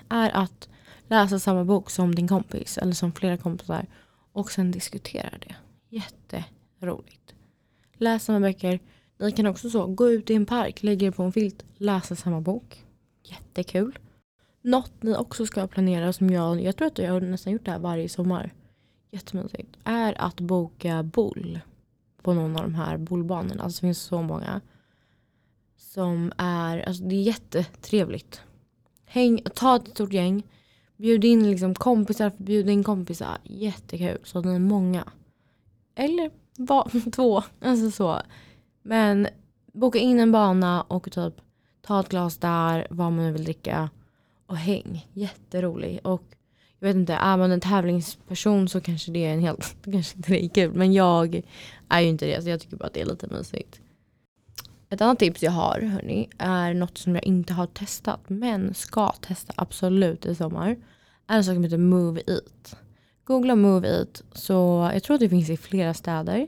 är 0.08 0.30
att 0.30 0.68
läsa 1.08 1.38
samma 1.38 1.64
bok 1.64 1.90
som 1.90 2.14
din 2.14 2.28
kompis 2.28 2.78
eller 2.78 2.92
som 2.92 3.12
flera 3.12 3.36
kompisar 3.36 3.86
och 4.32 4.50
sen 4.50 4.70
diskutera 4.70 5.30
det. 5.40 5.56
Jätteroligt. 5.88 7.34
Läs 7.94 8.24
samma 8.24 8.40
böcker. 8.40 8.80
Ni 9.18 9.32
kan 9.32 9.46
också 9.46 9.70
så 9.70 9.86
gå 9.86 10.10
ut 10.10 10.30
i 10.30 10.34
en 10.34 10.46
park, 10.46 10.82
lägga 10.82 11.06
er 11.06 11.10
på 11.10 11.22
en 11.22 11.32
filt, 11.32 11.64
läsa 11.76 12.16
samma 12.16 12.40
bok. 12.40 12.84
Jättekul. 13.22 13.98
Något 14.62 15.02
ni 15.02 15.16
också 15.16 15.46
ska 15.46 15.66
planera 15.66 16.12
som 16.12 16.30
jag, 16.30 16.62
jag 16.62 16.76
tror 16.76 16.86
att 16.86 16.98
jag 16.98 17.12
har 17.12 17.20
nästan 17.20 17.52
gjort 17.52 17.64
det 17.64 17.70
här 17.70 17.78
varje 17.78 18.08
sommar. 18.08 18.54
Jättemysigt. 19.10 19.76
Är 19.84 20.20
att 20.20 20.40
boka 20.40 21.02
boll 21.02 21.60
på 22.22 22.34
någon 22.34 22.56
av 22.56 22.62
de 22.62 22.74
här 22.74 22.96
bollbanorna. 22.96 23.62
Alltså 23.62 23.80
det 23.80 23.86
finns 23.86 23.98
så 23.98 24.22
många. 24.22 24.60
Som 25.98 26.32
är, 26.36 26.88
alltså 26.88 27.02
det 27.02 27.14
är 27.14 27.22
jättetrevligt. 27.22 28.42
Häng, 29.04 29.42
ta 29.54 29.76
ett 29.76 29.88
stort 29.88 30.12
gäng. 30.12 30.42
Bjud 30.96 31.24
in 31.24 31.50
liksom 31.50 31.74
kompisar, 31.74 32.32
bjud 32.36 32.68
in 32.68 32.84
kompisar. 32.84 33.38
Jättekul. 33.42 34.18
Så 34.24 34.38
att 34.38 34.44
ni 34.44 34.54
är 34.54 34.58
många. 34.58 35.04
Eller 35.94 36.30
va, 36.58 36.90
två. 37.12 37.42
Alltså 37.60 37.90
så. 37.90 38.22
Men 38.82 39.28
boka 39.72 39.98
in 39.98 40.20
en 40.20 40.32
bana 40.32 40.82
och 40.82 41.12
typ 41.12 41.34
ta 41.82 42.00
ett 42.00 42.08
glas 42.08 42.36
där, 42.36 42.86
vad 42.90 43.12
man 43.12 43.26
nu 43.26 43.32
vill 43.32 43.44
dricka. 43.44 43.90
Och 44.46 44.56
häng. 44.56 45.08
Jätterolig. 45.12 46.00
Och 46.04 46.22
jag 46.78 46.88
vet 46.88 46.96
inte, 46.96 47.14
är 47.14 47.36
man 47.36 47.52
en 47.52 47.60
tävlingsperson 47.60 48.68
så 48.68 48.80
kanske 48.80 49.12
det 49.12 49.24
är 49.24 49.32
en 49.32 49.40
helt, 49.40 49.76
kanske 49.84 50.16
inte 50.16 50.32
det 50.32 50.44
är 50.44 50.48
kul. 50.48 50.72
Men 50.74 50.92
jag 50.92 51.42
är 51.88 52.00
ju 52.00 52.08
inte 52.08 52.26
det 52.26 52.42
så 52.42 52.48
jag 52.48 52.60
tycker 52.60 52.76
bara 52.76 52.86
att 52.86 52.94
det 52.94 53.00
är 53.00 53.06
lite 53.06 53.26
mysigt. 53.26 53.80
Ett 54.90 55.00
annat 55.00 55.18
tips 55.18 55.42
jag 55.42 55.52
har 55.52 55.80
hörni, 55.80 56.28
är 56.38 56.74
något 56.74 56.98
som 56.98 57.14
jag 57.14 57.24
inte 57.24 57.52
har 57.52 57.66
testat 57.66 58.20
men 58.28 58.74
ska 58.74 59.12
testa 59.12 59.52
absolut 59.56 60.26
i 60.26 60.34
sommar. 60.34 60.76
Är 61.26 61.36
en 61.36 61.44
sak 61.44 61.54
som 61.54 61.64
heter 61.64 61.78
Move 61.78 62.22
Eat. 62.26 62.76
Googla 63.24 63.56
Move 63.56 63.88
Eat 63.88 64.22
så 64.32 64.90
jag 64.92 65.02
tror 65.02 65.14
att 65.14 65.20
det 65.20 65.28
finns 65.28 65.50
i 65.50 65.56
flera 65.56 65.94
städer. 65.94 66.46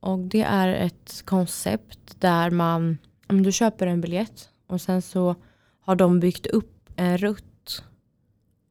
Och 0.00 0.18
det 0.18 0.42
är 0.42 0.68
ett 0.68 1.22
koncept 1.24 2.20
där 2.20 2.50
man, 2.50 2.98
om 3.28 3.42
du 3.42 3.52
köper 3.52 3.86
en 3.86 4.00
biljett 4.00 4.48
och 4.66 4.80
sen 4.80 5.02
så 5.02 5.34
har 5.80 5.96
de 5.96 6.20
byggt 6.20 6.46
upp 6.46 6.90
en 6.96 7.18
rutt 7.18 7.84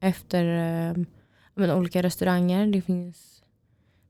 efter 0.00 0.44
eh, 0.44 1.04
men, 1.54 1.70
olika 1.70 2.02
restauranger. 2.02 2.66
Det 2.66 2.80
finns, 2.80 3.42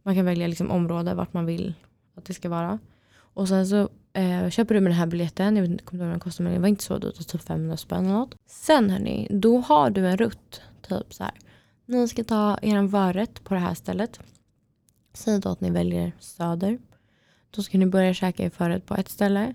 man 0.02 0.14
kan 0.14 0.24
välja 0.24 0.46
liksom 0.46 0.70
område 0.70 1.14
vart 1.14 1.32
man 1.32 1.46
vill 1.46 1.74
att 2.16 2.24
det 2.24 2.34
ska 2.34 2.48
vara. 2.48 2.78
Och 3.16 3.48
sen 3.48 3.66
så 3.66 3.88
eh, 4.16 4.50
köper 4.50 4.74
du 4.74 4.80
med 4.80 4.90
den 4.90 4.98
här 4.98 5.06
biljetten, 5.06 5.56
jag 5.56 5.62
vet 5.62 5.70
inte 5.70 5.96
vad 5.96 6.08
den 6.08 6.20
kostar 6.20 6.44
men 6.44 6.52
det 6.52 6.58
var 6.58 6.68
inte 6.68 6.84
så 6.84 6.98
dyrt, 6.98 7.28
typ 7.28 7.42
500 7.42 7.76
spänn 7.76 8.04
eller 8.04 8.14
något. 8.14 8.34
Sen 8.46 8.90
hörni, 8.90 9.28
då 9.30 9.58
har 9.58 9.90
du 9.90 10.08
en 10.08 10.16
rutt. 10.16 10.62
Typ 10.88 11.14
så 11.14 11.24
här. 11.24 11.32
Ni 11.86 12.08
ska 12.08 12.24
ta 12.24 12.58
er 12.62 12.88
förrätt 12.88 13.44
på 13.44 13.54
det 13.54 13.60
här 13.60 13.74
stället. 13.74 14.20
Säg 15.14 15.40
då 15.40 15.48
att 15.48 15.60
ni 15.60 15.70
väljer 15.70 16.12
söder. 16.18 16.78
Då 17.50 17.62
ska 17.62 17.78
ni 17.78 17.86
börja 17.86 18.14
käka 18.14 18.44
er 18.44 18.50
förrätt 18.50 18.86
på 18.86 18.94
ett 18.94 19.08
ställe. 19.08 19.54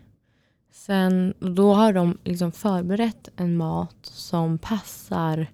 Sen, 0.71 1.33
då 1.39 1.73
har 1.73 1.93
de 1.93 2.17
liksom 2.23 2.51
förberett 2.51 3.29
en 3.35 3.57
mat 3.57 3.97
som 4.01 4.57
passar 4.57 5.47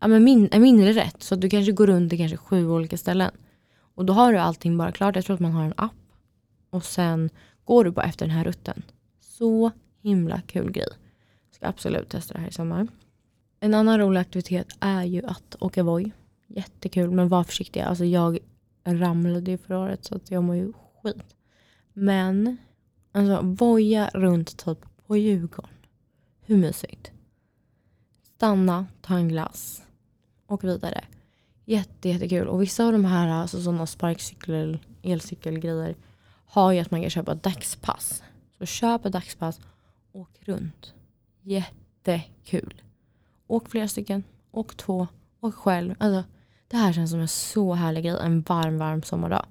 ja, 0.00 0.08
men 0.08 0.24
min, 0.24 0.48
en 0.52 0.62
mindre 0.62 0.92
rätt. 0.92 1.22
Så 1.22 1.34
du 1.34 1.50
kanske 1.50 1.72
går 1.72 1.86
runt 1.86 2.12
i 2.12 2.18
kanske 2.18 2.36
sju 2.36 2.68
olika 2.68 2.96
ställen. 2.96 3.30
Och 3.94 4.04
då 4.04 4.12
har 4.12 4.32
du 4.32 4.38
allting 4.38 4.76
bara 4.76 4.92
klart. 4.92 5.16
Jag 5.16 5.24
tror 5.24 5.34
att 5.34 5.40
man 5.40 5.52
har 5.52 5.64
en 5.64 5.74
app. 5.76 5.92
Och 6.70 6.84
sen 6.84 7.30
går 7.64 7.84
du 7.84 7.90
bara 7.90 8.06
efter 8.06 8.26
den 8.26 8.36
här 8.36 8.44
rutten. 8.44 8.82
Så 9.20 9.70
himla 10.02 10.40
kul 10.40 10.70
grej. 10.70 10.88
Ska 11.50 11.66
absolut 11.66 12.08
testa 12.08 12.34
det 12.34 12.40
här 12.40 12.48
i 12.48 12.52
sommar. 12.52 12.88
En 13.60 13.74
annan 13.74 13.98
rolig 13.98 14.20
aktivitet 14.20 14.68
är 14.80 15.04
ju 15.04 15.22
att 15.26 15.56
åka 15.60 15.82
Voi. 15.82 16.12
Jättekul 16.46 17.10
men 17.10 17.28
var 17.28 17.44
försiktiga. 17.44 17.86
Alltså 17.86 18.04
jag 18.04 18.38
ramlade 18.84 19.50
ju 19.50 19.58
förra 19.58 19.78
året 19.78 20.04
så 20.04 20.14
att 20.16 20.30
jag 20.30 20.44
mår 20.44 20.56
ju 20.56 20.72
skit. 21.02 21.36
Men 21.92 22.56
alltså 23.12 23.40
voja 23.42 24.10
runt 24.14 24.64
typ 24.64 24.78
på 25.06 25.16
Djurgården. 25.16 25.70
Hur 26.40 26.56
mysigt? 26.56 27.12
Stanna, 28.36 28.86
ta 29.00 29.14
en 29.14 29.28
glass 29.28 29.82
och 30.46 30.64
vidare. 30.64 31.04
Jätte, 31.64 32.08
jättekul. 32.08 32.48
Och 32.48 32.62
vissa 32.62 32.86
av 32.86 32.92
de 32.92 33.04
här 33.04 33.28
alltså 33.28 33.62
sådana 33.62 33.86
sparkcykel, 33.86 34.78
elcykelgrejer 35.02 35.96
har 36.54 36.72
ju 36.72 36.80
att 36.80 36.90
man 36.90 37.00
kan 37.00 37.10
köpa 37.10 37.34
dagspass. 37.34 38.22
Så 38.58 38.66
köp 38.66 39.04
ett 39.04 39.12
dagspass, 39.12 39.60
åk 40.12 40.38
runt. 40.40 40.94
Jättekul. 41.42 42.82
Åk 43.46 43.68
flera 43.68 43.88
stycken, 43.88 44.24
åk 44.50 44.76
två, 44.76 45.06
åk 45.40 45.54
själv. 45.54 45.94
Alltså, 45.98 46.30
det 46.68 46.76
här 46.76 46.92
känns 46.92 47.10
som 47.10 47.20
en 47.20 47.28
så 47.28 47.74
härlig 47.74 48.04
grej 48.04 48.16
en 48.20 48.42
varm, 48.42 48.78
varm 48.78 49.02
sommardag. 49.02 49.46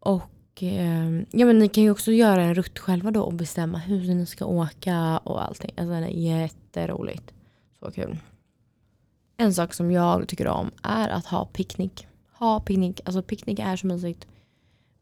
Och 0.00 0.62
eh, 0.62 1.10
ja, 1.30 1.46
men 1.46 1.58
ni 1.58 1.68
kan 1.68 1.84
ju 1.84 1.90
också 1.90 2.12
göra 2.12 2.42
en 2.42 2.54
rutt 2.54 2.78
själva 2.78 3.10
då 3.10 3.22
och 3.22 3.34
bestämma 3.34 3.78
hur 3.78 4.14
ni 4.14 4.26
ska 4.26 4.44
åka 4.44 5.18
och 5.18 5.44
allting. 5.44 5.70
Alltså 5.76 5.92
det 5.92 6.06
är 6.06 6.40
jätteroligt. 6.40 7.34
Så 7.78 7.90
kul. 7.90 8.18
En 9.36 9.54
sak 9.54 9.74
som 9.74 9.90
jag 9.90 10.28
tycker 10.28 10.48
om 10.48 10.70
är 10.82 11.08
att 11.08 11.26
ha 11.26 11.44
picknick. 11.44 12.06
Ha 12.32 12.60
picknick. 12.60 13.00
Alltså 13.04 13.22
picknick 13.22 13.58
är 13.58 13.76
så 13.76 13.86
mysigt. 13.86 14.26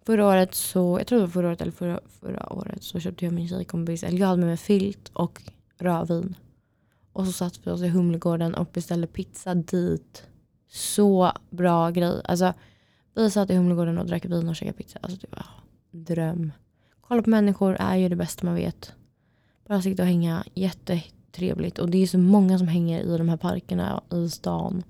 Förra 0.08 0.26
året 0.26 0.54
så, 0.54 0.98
jag 1.00 1.06
tror 1.06 1.18
det 1.18 1.24
var 1.24 1.30
förra 1.30 1.48
året 1.48 1.60
eller 1.60 1.72
förra, 1.72 2.00
förra 2.20 2.52
året 2.52 2.82
så 2.82 3.00
köpte 3.00 3.24
jag 3.24 3.34
min 3.34 3.48
tjejkompis, 3.48 4.02
eller 4.02 4.18
jag 4.18 4.26
hade 4.26 4.38
med 4.38 4.48
mig 4.48 4.56
filt 4.56 5.10
och 5.12 5.42
rödvin. 5.78 6.36
Och 7.12 7.26
så 7.26 7.32
satt 7.32 7.66
vi 7.66 7.70
oss 7.70 7.82
i 7.82 7.88
Humlegården 7.88 8.54
och 8.54 8.68
beställde 8.72 9.06
pizza 9.06 9.54
dit. 9.54 10.26
Så 10.68 11.32
bra 11.50 11.90
grej. 11.90 12.20
Alltså, 12.24 12.54
vi 13.14 13.30
satt 13.30 13.50
i 13.50 13.54
Humlegården 13.54 13.98
och 13.98 14.06
drack 14.06 14.24
vin 14.24 14.48
och 14.48 14.56
käkade 14.56 14.76
pizza. 14.76 14.98
Alltså 15.02 15.18
det 15.20 15.36
var 15.36 15.46
dröm. 15.90 16.52
Kolla 17.00 17.22
på 17.22 17.30
människor 17.30 17.76
är 17.80 17.96
ju 17.96 18.08
det 18.08 18.16
bästa 18.16 18.46
man 18.46 18.54
vet. 18.54 18.92
Bara 19.66 19.82
sitta 19.82 20.02
och 20.02 20.08
hänga. 20.08 20.44
Jättetrevligt. 20.54 21.78
Och 21.78 21.90
det 21.90 22.02
är 22.02 22.06
så 22.06 22.18
många 22.18 22.58
som 22.58 22.68
hänger 22.68 23.00
i 23.00 23.18
de 23.18 23.28
här 23.28 23.36
parkerna 23.36 24.02
i 24.12 24.30
stan. 24.30 24.82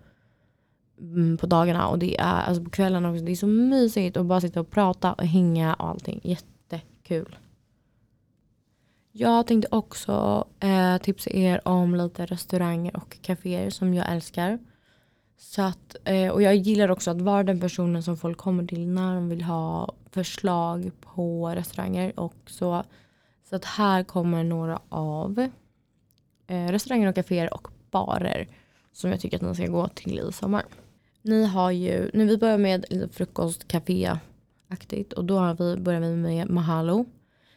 Mm, 1.01 1.37
på 1.37 1.47
dagarna 1.47 1.89
och 1.89 1.99
det 1.99 2.21
är 2.21 2.43
alltså 2.43 2.65
på 2.65 2.71
kvällarna 2.71 3.11
också. 3.11 3.25
Det 3.25 3.33
är 3.33 3.37
så 3.37 3.47
mysigt 3.47 4.17
att 4.17 4.27
bara 4.27 4.41
sitta 4.41 4.61
och 4.61 4.71
prata 4.71 5.13
och 5.13 5.25
hänga 5.25 5.75
och 5.75 5.89
allting. 5.89 6.21
Jättekul. 6.23 7.37
Jag 9.13 9.47
tänkte 9.47 9.69
också 9.71 10.45
eh, 10.61 10.99
tipsa 10.99 11.31
er 11.31 11.69
om 11.69 11.95
lite 11.95 12.27
restauranger 12.27 12.97
och 12.97 13.19
kaféer 13.23 13.71
som 13.71 13.95
jag 13.95 14.13
älskar. 14.13 14.59
Så 15.37 15.63
att, 15.63 15.97
eh, 16.05 16.29
och 16.29 16.43
jag 16.43 16.57
gillar 16.57 16.91
också 16.91 17.11
att 17.11 17.21
vara 17.21 17.43
den 17.43 17.61
personen 17.61 18.03
som 18.03 18.17
folk 18.17 18.39
kommer 18.39 18.67
till 18.67 18.89
när 18.89 19.15
de 19.15 19.29
vill 19.29 19.43
ha 19.43 19.95
förslag 20.11 20.91
på 21.01 21.49
restauranger 21.49 22.21
och 22.21 22.35
så. 22.47 22.85
Så 23.51 23.57
att 23.57 23.65
här 23.65 24.05
kommer 24.05 24.45
några 24.45 24.81
av 24.89 25.49
eh, 26.47 26.69
restauranger 26.69 27.09
och 27.09 27.15
kaféer 27.15 27.55
och 27.55 27.69
barer 27.91 28.49
som 28.93 29.11
jag 29.11 29.21
tycker 29.21 29.37
att 29.37 29.43
ni 29.43 29.55
ska 29.55 29.67
gå 29.67 29.89
till 29.89 30.19
i 30.19 30.33
sommar. 30.33 30.65
Ni 31.23 31.45
har 31.45 31.71
ju, 31.71 32.11
nu 32.15 32.27
vi 32.27 32.39
börjar 32.39 32.59
med 32.59 32.85
lite 32.91 33.09
frukostcafé-aktigt 33.09 35.13
och 35.13 35.25
då 35.25 35.39
har 35.39 35.55
vi, 35.55 35.77
börjar 35.77 36.01
vi 36.01 36.17
med 36.17 36.51
Mahalo. 36.51 37.07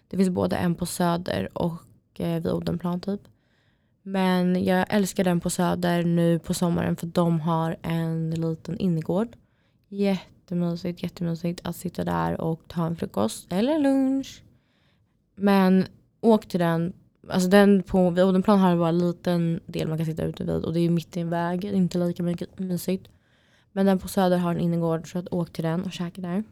Det 0.07 0.17
finns 0.17 0.29
både 0.29 0.55
en 0.55 0.75
på 0.75 0.85
Söder 0.85 1.57
och 1.57 1.81
eh, 2.17 2.41
vid 2.41 2.51
Odenplan 2.51 3.01
typ. 3.01 3.21
Men 4.03 4.63
jag 4.63 4.85
älskar 4.89 5.23
den 5.23 5.39
på 5.39 5.49
Söder 5.49 6.03
nu 6.03 6.39
på 6.39 6.53
sommaren 6.53 6.95
för 6.95 7.07
de 7.07 7.39
har 7.39 7.77
en 7.81 8.31
liten 8.31 8.77
innergård. 8.77 9.35
Jättemysigt, 9.87 11.03
jättemysigt 11.03 11.61
att 11.63 11.75
sitta 11.75 12.03
där 12.03 12.41
och 12.41 12.61
ta 12.67 12.85
en 12.85 12.95
frukost 12.95 13.53
eller 13.53 13.79
lunch. 13.79 14.43
Men 15.35 15.85
åk 16.21 16.47
till 16.47 16.59
den. 16.59 16.93
Alltså 17.29 17.49
den 17.49 17.83
på 17.83 18.09
vid 18.09 18.23
Odenplan 18.23 18.59
har 18.59 18.77
bara 18.77 18.89
en 18.89 18.97
liten 18.97 19.59
del 19.65 19.87
man 19.87 19.97
kan 19.97 20.05
sitta 20.05 20.23
ute 20.23 20.43
vid 20.43 20.65
och 20.65 20.73
det 20.73 20.79
är 20.79 20.89
mitt 20.89 21.17
i 21.17 21.19
en 21.19 21.29
väg. 21.29 21.65
Inte 21.65 21.97
lika 21.97 22.23
mycket 22.23 22.59
mysigt. 22.59 23.07
Men 23.71 23.85
den 23.85 23.99
på 23.99 24.07
Söder 24.07 24.37
har 24.37 24.51
en 24.51 24.59
innergård 24.59 25.11
så 25.11 25.19
att 25.19 25.33
åk 25.33 25.53
till 25.53 25.63
den 25.63 25.83
och 25.83 25.91
käka 25.91 26.21
där. 26.21 26.43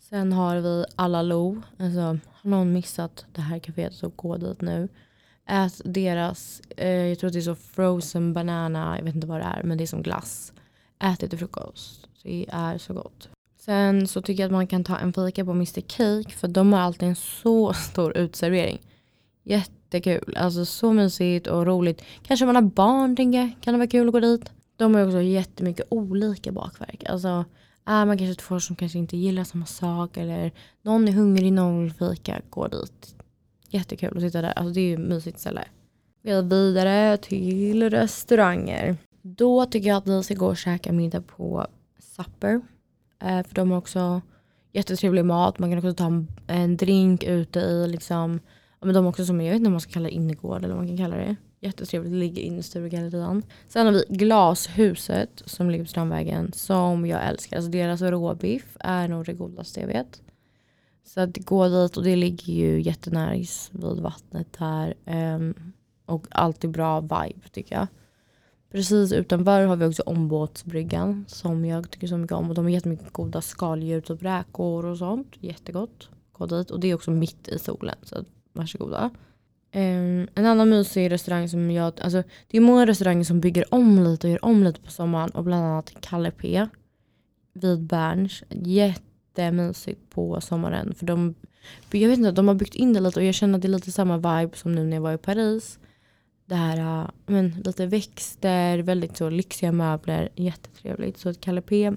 Sen 0.00 0.32
har 0.32 0.56
vi 0.56 0.84
Alla 0.96 1.22
Lo. 1.22 1.62
Alltså, 1.78 2.00
har 2.00 2.50
någon 2.50 2.72
missat 2.72 3.26
det 3.32 3.40
här 3.40 3.58
kaféet 3.58 3.90
så 3.90 4.08
gå 4.08 4.36
dit 4.36 4.60
nu. 4.60 4.88
Ät 5.46 5.80
deras, 5.84 6.62
eh, 6.76 6.88
jag 6.88 7.18
tror 7.18 7.28
att 7.28 7.32
det 7.32 7.38
är 7.38 7.40
så 7.40 7.54
frozen 7.54 8.32
banana, 8.32 8.96
jag 8.98 9.04
vet 9.04 9.14
inte 9.14 9.26
vad 9.26 9.40
det 9.40 9.44
är, 9.44 9.62
men 9.62 9.78
det 9.78 9.84
är 9.84 9.86
som 9.86 10.02
glass. 10.02 10.52
Ät 10.98 11.20
det 11.20 11.28
till 11.28 11.38
frukost. 11.38 12.08
Det 12.22 12.46
är 12.48 12.78
så 12.78 12.94
gott. 12.94 13.28
Sen 13.56 14.08
så 14.08 14.22
tycker 14.22 14.42
jag 14.42 14.48
att 14.48 14.52
man 14.52 14.66
kan 14.66 14.84
ta 14.84 14.96
en 14.96 15.12
fika 15.12 15.44
på 15.44 15.50
Mr 15.50 15.80
Cake 15.80 16.30
för 16.30 16.48
de 16.48 16.72
har 16.72 16.80
alltid 16.80 17.08
en 17.08 17.16
så 17.16 17.72
stor 17.72 18.16
utservering. 18.16 18.78
Jättekul, 19.42 20.36
alltså 20.36 20.64
så 20.64 20.92
mysigt 20.92 21.46
och 21.46 21.66
roligt. 21.66 22.02
Kanske 22.22 22.46
man 22.46 22.54
har 22.54 22.62
barn 22.62 23.16
tänker 23.16 23.38
jag, 23.38 23.50
kan 23.60 23.74
det 23.74 23.78
vara 23.78 23.88
kul 23.88 24.08
att 24.08 24.12
gå 24.12 24.20
dit. 24.20 24.52
De 24.78 24.94
har 24.94 25.06
också 25.06 25.22
jättemycket 25.22 25.86
olika 25.88 26.52
bakverk. 26.52 27.04
Alltså 27.06 27.44
är 27.84 28.06
man 28.06 28.18
kanske 28.18 28.42
två 28.42 28.60
som 28.60 28.76
kanske 28.76 28.98
inte 28.98 29.16
gillar 29.16 29.44
samma 29.44 29.66
sak 29.66 30.16
eller 30.16 30.52
någon 30.82 31.08
är 31.08 31.12
hungrig, 31.12 31.52
någon 31.52 31.82
vill 31.82 31.92
fika, 31.92 32.40
gå 32.50 32.68
dit. 32.68 33.14
Jättekul 33.70 34.16
att 34.16 34.22
sitta 34.22 34.42
där. 34.42 34.52
Alltså 34.52 34.74
det 34.74 34.80
är 34.80 34.88
ju 34.88 34.94
ett 34.94 35.00
mysigt 35.00 35.40
ställe. 35.40 35.64
Vi 36.22 36.32
går 36.32 36.42
vidare 36.42 37.16
till 37.16 37.90
restauranger. 37.90 38.96
Då 39.22 39.66
tycker 39.66 39.88
jag 39.88 39.96
att 39.96 40.06
ni 40.06 40.22
ska 40.22 40.34
gå 40.34 40.46
och 40.46 40.56
käka 40.56 40.92
middag 40.92 41.22
på 41.22 41.66
Supper. 41.98 42.60
Eh, 43.22 43.42
för 43.46 43.54
de 43.54 43.70
har 43.70 43.78
också 43.78 44.20
jättetrevlig 44.72 45.24
mat. 45.24 45.58
Man 45.58 45.70
kan 45.70 45.78
också 45.78 45.94
ta 45.94 46.24
en 46.46 46.76
drink 46.76 47.24
ute 47.24 47.60
i 47.60 47.86
liksom, 47.88 48.40
ja, 48.80 48.86
men 48.86 48.94
de 48.94 49.04
har 49.04 49.10
också 49.10 49.24
som, 49.24 49.40
jag 49.40 49.50
vet 49.50 49.56
inte 49.56 49.66
om 49.66 49.72
man 49.72 49.80
ska 49.80 49.92
kalla 49.92 50.08
det 50.08 50.14
innergård 50.14 50.58
eller 50.58 50.74
vad 50.74 50.84
man 50.84 50.88
kan 50.88 50.96
kalla 50.96 51.16
det. 51.16 51.36
Jättetrevligt, 51.60 52.14
ligger 52.14 52.42
inne 52.42 52.58
i 52.58 52.62
Sturegallerian. 52.62 53.42
Sen 53.68 53.86
har 53.86 53.92
vi 53.92 54.04
Glashuset 54.08 55.42
som 55.46 55.70
ligger 55.70 55.84
på 55.84 55.90
Strandvägen 55.90 56.52
som 56.52 57.06
jag 57.06 57.26
älskar. 57.26 57.56
Alltså 57.56 57.70
deras 57.70 58.02
råbiff 58.02 58.76
är 58.80 59.08
nog 59.08 59.26
det 59.26 59.32
godaste 59.32 59.80
jag 59.80 59.86
vet. 59.86 60.22
Så 61.04 61.20
att 61.20 61.36
gå 61.36 61.68
dit 61.68 61.96
och 61.96 62.04
det 62.04 62.16
ligger 62.16 62.52
ju 62.52 62.82
jättenice 62.82 63.70
vid 63.72 64.02
vattnet 64.02 64.56
här. 64.56 64.94
Um, 65.04 65.14
ehm, 65.14 65.54
och 66.06 66.26
alltid 66.30 66.70
bra 66.70 67.00
vibe 67.00 67.48
tycker 67.52 67.74
jag. 67.74 67.86
Precis 68.72 69.12
utanför 69.12 69.66
har 69.66 69.76
vi 69.76 69.84
också 69.84 70.02
ombåtsbryggan 70.02 71.24
som 71.28 71.64
jag 71.64 71.90
tycker 71.90 72.06
så 72.06 72.16
mycket 72.16 72.36
om. 72.36 72.48
Och 72.48 72.54
de 72.54 72.64
har 72.64 72.70
jättemycket 72.70 73.12
goda 73.12 73.40
skaldjur, 73.40 74.00
typ 74.00 74.22
räkor 74.22 74.84
och 74.84 74.98
sånt. 74.98 75.36
Jättegott. 75.40 76.08
Gå 76.32 76.46
dit. 76.46 76.70
Och 76.70 76.80
det 76.80 76.90
är 76.90 76.94
också 76.94 77.10
mitt 77.10 77.48
i 77.48 77.58
solen. 77.58 77.96
Så 78.02 78.24
varsågoda. 78.52 79.10
Um, 79.74 80.28
en 80.34 80.46
annan 80.46 80.68
mysig 80.70 81.10
restaurang 81.10 81.48
som 81.48 81.70
jag, 81.70 82.00
alltså 82.00 82.22
det 82.48 82.56
är 82.56 82.60
många 82.60 82.86
restauranger 82.86 83.24
som 83.24 83.40
bygger 83.40 83.74
om 83.74 84.04
lite 84.04 84.26
och 84.26 84.30
gör 84.30 84.44
om 84.44 84.64
lite 84.64 84.80
på 84.80 84.90
sommaren 84.90 85.30
och 85.30 85.44
bland 85.44 85.64
annat 85.64 85.92
Kalle 86.00 86.30
P 86.30 86.66
vid 87.52 87.82
Berns. 87.82 88.42
Jättemysigt 88.48 90.10
på 90.10 90.40
sommaren 90.40 90.94
för 90.94 91.06
de, 91.06 91.34
jag 91.90 92.08
vet 92.08 92.18
inte, 92.18 92.30
de 92.30 92.48
har 92.48 92.54
byggt 92.54 92.74
in 92.74 92.92
det 92.92 93.00
lite 93.00 93.20
och 93.20 93.26
jag 93.26 93.34
känner 93.34 93.54
att 93.54 93.62
det 93.62 93.68
är 93.68 93.70
lite 93.70 93.92
samma 93.92 94.16
vibe 94.16 94.56
som 94.56 94.72
nu 94.72 94.84
när 94.84 94.96
jag 94.96 95.02
var 95.02 95.12
i 95.12 95.18
Paris. 95.18 95.78
Det 96.46 96.54
här, 96.54 97.02
uh, 97.02 97.10
men 97.26 97.50
lite 97.50 97.86
växter, 97.86 98.78
väldigt 98.78 99.16
så 99.16 99.30
lyxiga 99.30 99.72
möbler, 99.72 100.28
jättetrevligt. 100.34 101.18
Så 101.18 101.34
Kalle 101.34 101.60
P 101.60 101.92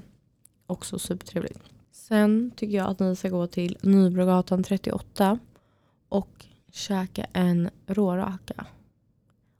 också 0.67 0.99
supertrevligt. 0.99 1.59
Sen 1.91 2.51
tycker 2.55 2.77
jag 2.77 2.89
att 2.89 2.99
ni 2.99 3.15
ska 3.15 3.29
gå 3.29 3.47
till 3.47 3.77
Nybrogatan 3.81 4.63
38 4.63 5.39
och 6.09 6.45
käka 6.71 7.25
en 7.33 7.69
råraka. 7.87 8.65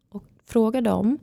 Och 0.09 0.23
fråga 0.45 0.81
dem 0.81 1.19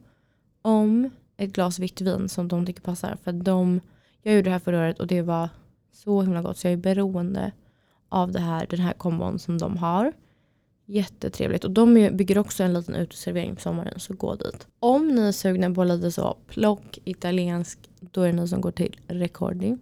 om 0.62 1.10
ett 1.36 1.52
glas 1.52 1.78
vitt 1.78 2.00
vin 2.00 2.28
som 2.28 2.48
de 2.48 2.66
tycker 2.66 2.82
passar. 2.82 3.16
För 3.24 3.32
de, 3.32 3.80
jag 4.22 4.34
gjorde 4.34 4.48
det 4.48 4.52
här 4.52 4.58
förra 4.58 4.78
året 4.78 5.00
och 5.00 5.06
det 5.06 5.22
var 5.22 5.48
så 5.92 6.22
himla 6.22 6.42
gott 6.42 6.58
så 6.58 6.66
jag 6.66 6.72
är 6.72 6.76
beroende 6.76 7.52
av 8.08 8.32
det 8.32 8.40
här, 8.40 8.66
den 8.70 8.80
här 8.80 8.92
kombon 8.92 9.38
som 9.38 9.58
de 9.58 9.76
har. 9.76 10.12
Jättetrevligt. 10.86 11.64
Och 11.64 11.70
de 11.70 11.94
bygger 12.12 12.38
också 12.38 12.62
en 12.62 12.72
liten 12.72 12.94
uteservering 12.94 13.54
på 13.54 13.60
sommaren, 13.60 14.00
så 14.00 14.14
gå 14.14 14.34
dit. 14.34 14.66
Om 14.78 15.08
ni 15.08 15.20
är 15.28 15.32
sugna 15.32 15.74
på 15.74 15.84
lite 15.84 16.12
så 16.12 16.36
plock 16.46 16.98
italiensk, 17.04 17.90
då 18.00 18.22
är 18.22 18.26
det 18.26 18.32
ni 18.32 18.48
som 18.48 18.60
går 18.60 18.70
till 18.70 19.00
Recordi. 19.06 19.76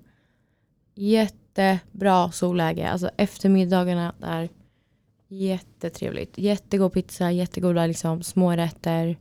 Jättebra 0.94 2.30
solläge. 2.32 2.88
Alltså 2.88 3.10
eftermiddagarna 3.16 4.14
där. 4.18 4.48
Jättetrevligt. 5.28 6.38
Jättegod 6.38 6.92
pizza, 6.92 7.30
jättegoda 7.30 7.86
liksom, 7.86 8.22
smårätter. 8.22 9.16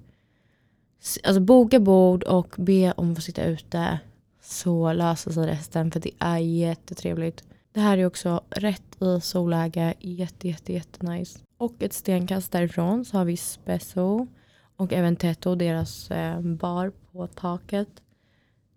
Alltså 1.24 1.42
boka 1.42 1.80
bord 1.80 2.24
och 2.24 2.56
be 2.58 2.92
om 2.92 3.12
att 3.12 3.18
få 3.18 3.22
sitta 3.22 3.44
ute. 3.44 4.00
Så 4.42 4.94
löser 4.94 5.32
sig 5.32 5.48
resten 5.48 5.92
för 5.92 6.00
det 6.00 6.12
är 6.20 6.38
jättetrevligt. 6.38 7.44
Det 7.72 7.80
här 7.80 7.98
är 7.98 8.06
också 8.06 8.42
rätt 8.50 9.02
i 9.02 9.22
solläge. 9.22 9.94
Jätte, 10.00 10.48
jätte, 10.48 10.74
jätte 10.74 11.06
nice. 11.06 11.40
Och 11.58 11.84
ett 11.84 11.94
stenkast 11.94 12.52
därifrån 12.52 13.06
så 13.06 13.18
har 13.18 13.26
vi 13.26 13.38
Spesso 13.38 14.28
och 14.76 14.94
även 14.94 15.06
Eventetto, 15.06 15.56
deras 15.56 16.12
eh, 16.12 16.42
bar 16.42 16.92
på 17.12 17.28
taket. 17.28 17.90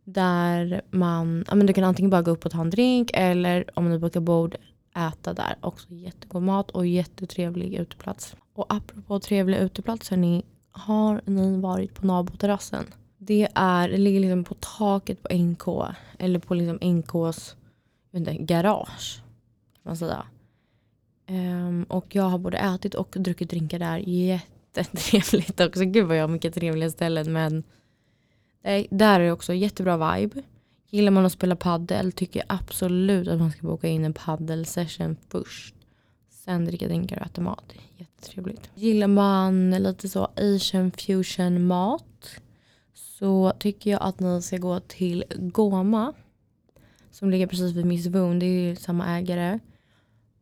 Där 0.05 0.83
man, 0.91 1.45
ja 1.49 1.55
men 1.55 1.67
du 1.67 1.73
kan 1.73 1.85
antingen 1.85 2.11
bara 2.11 2.23
gå 2.23 2.31
upp 2.31 2.45
och 2.45 2.53
ta 2.53 2.61
en 2.61 2.71
drink 2.71 3.11
eller 3.15 3.71
om 3.75 3.91
du 3.91 3.99
bokar 3.99 4.21
bord 4.21 4.57
äta 4.99 5.35
där. 5.35 5.57
Också 5.61 5.87
jättegod 5.91 6.43
mat 6.43 6.71
och 6.71 6.87
jättetrevlig 6.87 7.75
uteplats. 7.75 8.37
Och 8.53 8.67
apropå 8.69 9.21
trevliga 9.21 9.61
uteplatser, 9.61 10.17
ni, 10.17 10.45
har 10.71 11.21
ni 11.25 11.61
varit 11.61 11.95
på 11.95 12.07
naboterrassen? 12.07 12.85
Det, 13.19 13.49
är, 13.55 13.89
det 13.89 13.97
ligger 13.97 14.21
liksom 14.21 14.45
på 14.45 14.55
taket 14.55 15.23
på 15.23 15.35
NK, 15.35 15.95
eller 16.19 16.39
på 16.39 16.55
liksom 16.55 16.79
NKs 16.83 17.57
inte, 18.13 18.35
garage. 18.35 19.23
Kan 19.75 19.91
man 19.91 19.97
säga. 19.97 20.27
Um, 21.29 21.83
och 21.83 22.15
jag 22.15 22.23
har 22.23 22.39
både 22.39 22.59
ätit 22.59 22.95
och 22.95 23.17
druckit 23.19 23.51
drinkar 23.51 23.79
där. 23.79 23.99
Jättetrevligt 23.99 25.61
också. 25.61 25.85
Gud 25.85 26.07
vad 26.07 26.17
jag 26.17 26.23
har 26.23 26.29
mycket 26.29 26.55
trevliga 26.55 26.91
ställen. 26.91 27.33
Men 27.33 27.63
där 28.91 29.21
är 29.21 29.25
det 29.25 29.33
också 29.33 29.55
jättebra 29.55 30.17
vibe. 30.17 30.43
Gillar 30.91 31.11
man 31.11 31.27
att 31.27 31.33
spela 31.33 31.57
paddel 31.57 32.13
tycker 32.13 32.41
jag 32.41 32.47
absolut 32.59 33.29
att 33.29 33.39
man 33.39 33.51
ska 33.51 33.67
boka 33.67 33.89
in 33.89 34.05
en 34.05 34.13
paddel 34.13 34.67
session 34.67 35.17
först. 35.29 35.75
Sen 36.31 36.65
dricka 36.65 36.87
drinkar 36.87 37.17
och 37.17 37.27
äta 37.27 37.41
mat. 37.41 37.73
Jättetrevligt. 37.97 38.71
Gillar 38.75 39.07
man 39.07 39.71
lite 39.71 40.09
så 40.09 40.29
asian 40.37 40.91
fusion 40.91 41.67
mat 41.67 42.41
så 42.95 43.53
tycker 43.59 43.91
jag 43.91 44.03
att 44.03 44.21
ni 44.21 44.43
ska 44.43 44.57
gå 44.57 44.81
till 44.81 45.25
Goma. 45.37 46.13
Som 47.11 47.31
ligger 47.31 47.47
precis 47.47 47.73
vid 47.73 47.87
Miss 47.87 48.07
Woon. 48.07 48.39
Det 48.39 48.47
är 48.47 48.69
ju 48.69 48.77
samma 48.77 49.19
ägare. 49.19 49.59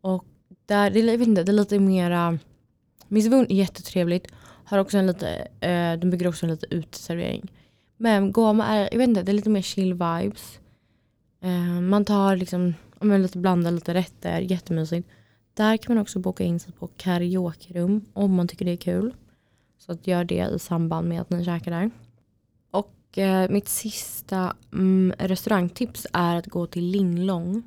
Och 0.00 0.24
där, 0.66 0.90
det, 0.90 1.00
jag 1.00 1.18
vet 1.18 1.28
inte, 1.28 1.42
det 1.42 1.52
är 1.52 1.54
lite 1.54 1.78
mera... 1.78 2.38
Miss 3.08 3.26
Woon 3.26 3.46
är 3.48 3.54
jättetrevligt. 3.54 4.26
Har 4.64 4.78
också 4.78 4.98
en 4.98 5.06
lite, 5.06 5.28
eh, 5.60 5.92
de 5.98 6.10
bygger 6.10 6.28
också 6.28 6.46
en 6.46 6.52
lite 6.52 6.66
uteservering. 6.74 7.52
Men 7.96 8.32
Goma 8.32 8.66
är, 8.66 8.88
jag 8.92 8.98
vet 8.98 9.08
inte, 9.08 9.22
det 9.22 9.32
är 9.32 9.34
lite 9.34 9.50
mer 9.50 9.62
chill 9.62 9.92
vibes. 9.92 10.58
Eh, 11.40 11.80
man 11.80 12.04
tar 12.04 12.36
liksom, 12.36 12.74
man 13.00 13.22
lite 13.22 13.38
blandar 13.38 13.70
lite 13.70 13.94
rätter, 13.94 14.40
jättemysigt. 14.40 15.08
Där 15.54 15.76
kan 15.76 15.94
man 15.94 16.02
också 16.02 16.18
boka 16.18 16.44
in 16.44 16.60
sig 16.60 16.72
på 16.72 16.86
karaokerum 16.86 18.04
om 18.12 18.34
man 18.34 18.48
tycker 18.48 18.64
det 18.64 18.72
är 18.72 18.76
kul. 18.76 19.14
Så 19.78 19.92
att 19.92 20.06
gör 20.06 20.24
det 20.24 20.50
i 20.54 20.58
samband 20.58 21.08
med 21.08 21.20
att 21.20 21.30
ni 21.30 21.44
käkar 21.44 21.70
där. 21.70 21.90
Och 22.70 23.18
eh, 23.18 23.50
mitt 23.50 23.68
sista 23.68 24.56
mm, 24.72 25.14
restaurangtips 25.18 26.06
är 26.12 26.36
att 26.36 26.46
gå 26.46 26.66
till 26.66 26.84
Linglong. 26.84 27.62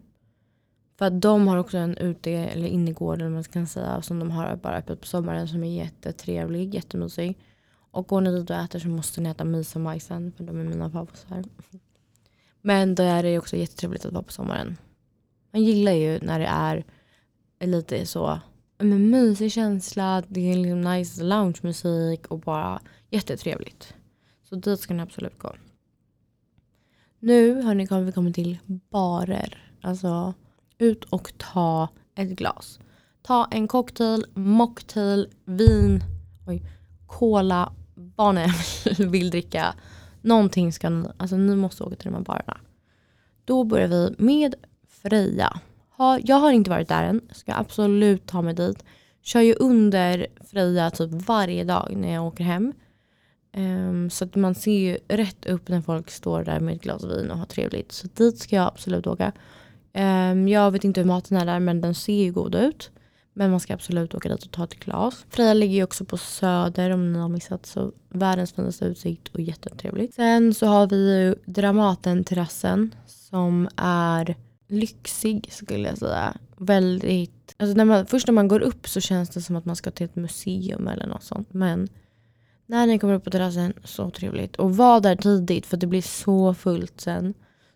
För 0.97 1.05
att 1.05 1.21
de 1.21 1.47
har 1.47 1.57
också 1.57 1.77
en 1.77 1.97
ute 1.97 2.31
eller 2.31 2.67
innergård 2.67 3.21
eller 3.21 3.29
man 3.29 3.43
ska 3.43 3.65
säga 3.65 4.01
som 4.01 4.19
de 4.19 4.31
har 4.31 4.55
bara 4.55 4.77
öppet 4.77 5.01
på 5.01 5.07
sommaren 5.07 5.47
som 5.47 5.63
är 5.63 5.77
jättetrevlig, 5.77 6.75
jättemysig. 6.75 7.37
Och 7.91 8.07
går 8.07 8.21
ni 8.21 8.31
dit 8.31 8.49
och 8.49 8.55
äter 8.55 8.79
så 8.79 8.87
måste 8.87 9.21
ni 9.21 9.29
äta 9.29 9.43
misamajsen 9.43 10.31
för 10.31 10.43
de 10.43 10.59
är 10.59 10.63
mina 10.63 10.89
favoriter. 10.89 11.43
Men 12.61 12.95
då 12.95 13.03
är 13.03 13.23
det 13.23 13.39
också 13.39 13.57
jättetrevligt 13.57 14.05
att 14.05 14.13
vara 14.13 14.23
på 14.23 14.31
sommaren. 14.31 14.77
Man 15.51 15.63
gillar 15.63 15.91
ju 15.91 16.19
när 16.21 16.39
det 16.39 16.45
är 16.45 16.85
lite 17.59 18.05
så 18.05 18.39
men 18.83 19.09
mysig 19.09 19.51
känsla, 19.51 20.23
det 20.27 20.51
är 20.51 20.57
liksom 20.57 20.81
nice 20.81 21.23
loungemusik 21.23 22.27
och 22.27 22.39
bara 22.39 22.81
jättetrevligt. 23.09 23.93
Så 24.49 24.55
dit 24.55 24.79
ska 24.79 24.93
ni 24.93 25.03
absolut 25.03 25.39
gå. 25.39 25.55
Nu 27.19 27.61
hörni 27.61 27.87
kommer 27.87 28.03
vi 28.03 28.11
komma 28.11 28.31
till 28.31 28.57
barer. 28.89 29.73
Alltså 29.81 30.33
ut 30.77 31.03
och 31.03 31.33
ta 31.37 31.87
ett 32.15 32.29
glas. 32.29 32.79
Ta 33.21 33.47
en 33.51 33.67
cocktail, 33.67 34.25
mocktail, 34.33 35.27
vin, 35.45 36.03
oj, 36.47 36.63
cola, 37.07 37.73
Barnen 37.99 38.49
vill 39.11 39.29
dricka. 39.29 39.75
Någonting 40.21 40.73
ska 40.73 40.89
ni, 40.89 41.07
alltså 41.17 41.37
ni 41.37 41.55
måste 41.55 41.83
åka 41.83 41.95
till 41.95 42.11
de 42.11 42.15
här 42.15 42.23
barerna. 42.23 42.57
Då 43.45 43.63
börjar 43.63 43.87
vi 43.87 44.15
med 44.17 44.55
Freja. 44.87 45.59
jag 46.23 46.35
har 46.35 46.51
inte 46.51 46.69
varit 46.69 46.87
där 46.87 47.03
än, 47.03 47.21
ska 47.31 47.53
absolut 47.53 48.25
ta 48.25 48.41
mig 48.41 48.53
dit. 48.53 48.83
Kör 49.21 49.41
ju 49.41 49.53
under 49.53 50.27
Freja 50.51 50.91
typ 50.91 51.11
varje 51.11 51.63
dag 51.63 51.93
när 51.95 52.13
jag 52.13 52.25
åker 52.25 52.43
hem. 52.43 52.73
Um, 53.55 54.09
så 54.09 54.25
att 54.25 54.35
man 54.35 54.55
ser 54.55 54.79
ju 54.79 54.97
rätt 55.07 55.45
upp 55.45 55.67
när 55.67 55.81
folk 55.81 56.09
står 56.09 56.43
där 56.43 56.59
med 56.59 56.75
ett 56.75 56.81
glas 56.81 57.03
vin 57.03 57.31
och 57.31 57.37
har 57.37 57.45
trevligt. 57.45 57.91
Så 57.91 58.07
dit 58.13 58.39
ska 58.39 58.55
jag 58.55 58.67
absolut 58.67 59.07
åka. 59.07 59.31
Um, 59.93 60.47
jag 60.47 60.71
vet 60.71 60.83
inte 60.83 60.99
hur 60.99 61.07
maten 61.07 61.37
är 61.37 61.45
där 61.45 61.59
men 61.59 61.81
den 61.81 61.95
ser 61.95 62.23
ju 62.23 62.31
god 62.31 62.55
ut. 62.55 62.91
Men 63.39 63.51
man 63.51 63.59
ska 63.59 63.73
absolut 63.73 64.15
åka 64.15 64.29
dit 64.29 64.43
och 64.43 64.51
ta 64.51 64.63
ett 64.63 64.79
glas. 64.79 65.25
Freja 65.29 65.53
ligger 65.53 65.75
ju 65.75 65.83
också 65.83 66.05
på 66.05 66.17
Söder 66.17 66.89
om 66.89 67.13
ni 67.13 67.19
har 67.19 67.29
missat. 67.29 67.65
Så 67.65 67.91
världens 68.09 68.53
finaste 68.53 68.85
utsikt 68.85 69.27
och 69.27 69.41
jättetrevligt. 69.41 70.13
Sen 70.13 70.53
så 70.53 70.65
har 70.65 70.87
vi 70.87 71.19
ju 71.19 71.35
Dramaten-terrassen 71.45 72.95
som 73.05 73.69
är 73.75 74.35
lyxig 74.67 75.47
skulle 75.51 75.87
jag 75.87 75.97
säga. 75.97 76.37
Väldigt, 76.57 77.55
alltså 77.57 77.77
när 77.77 77.85
man, 77.85 78.05
först 78.05 78.27
när 78.27 78.33
man 78.33 78.47
går 78.47 78.59
upp 78.59 78.89
så 78.89 79.01
känns 79.01 79.29
det 79.29 79.41
som 79.41 79.55
att 79.55 79.65
man 79.65 79.75
ska 79.75 79.91
till 79.91 80.05
ett 80.05 80.15
museum 80.15 80.87
eller 80.87 81.07
något 81.07 81.23
sånt. 81.23 81.53
Men 81.53 81.87
när 82.65 82.87
ni 82.87 82.99
kommer 82.99 83.13
upp 83.13 83.23
på 83.23 83.31
terrassen, 83.31 83.73
så 83.83 84.09
trevligt. 84.09 84.55
Och 84.55 84.77
var 84.77 84.99
där 84.99 85.15
tidigt 85.15 85.65
för 85.65 85.77
det 85.77 85.87
blir 85.87 86.01
så 86.01 86.53
fullt 86.53 87.01
sen. 87.01 87.33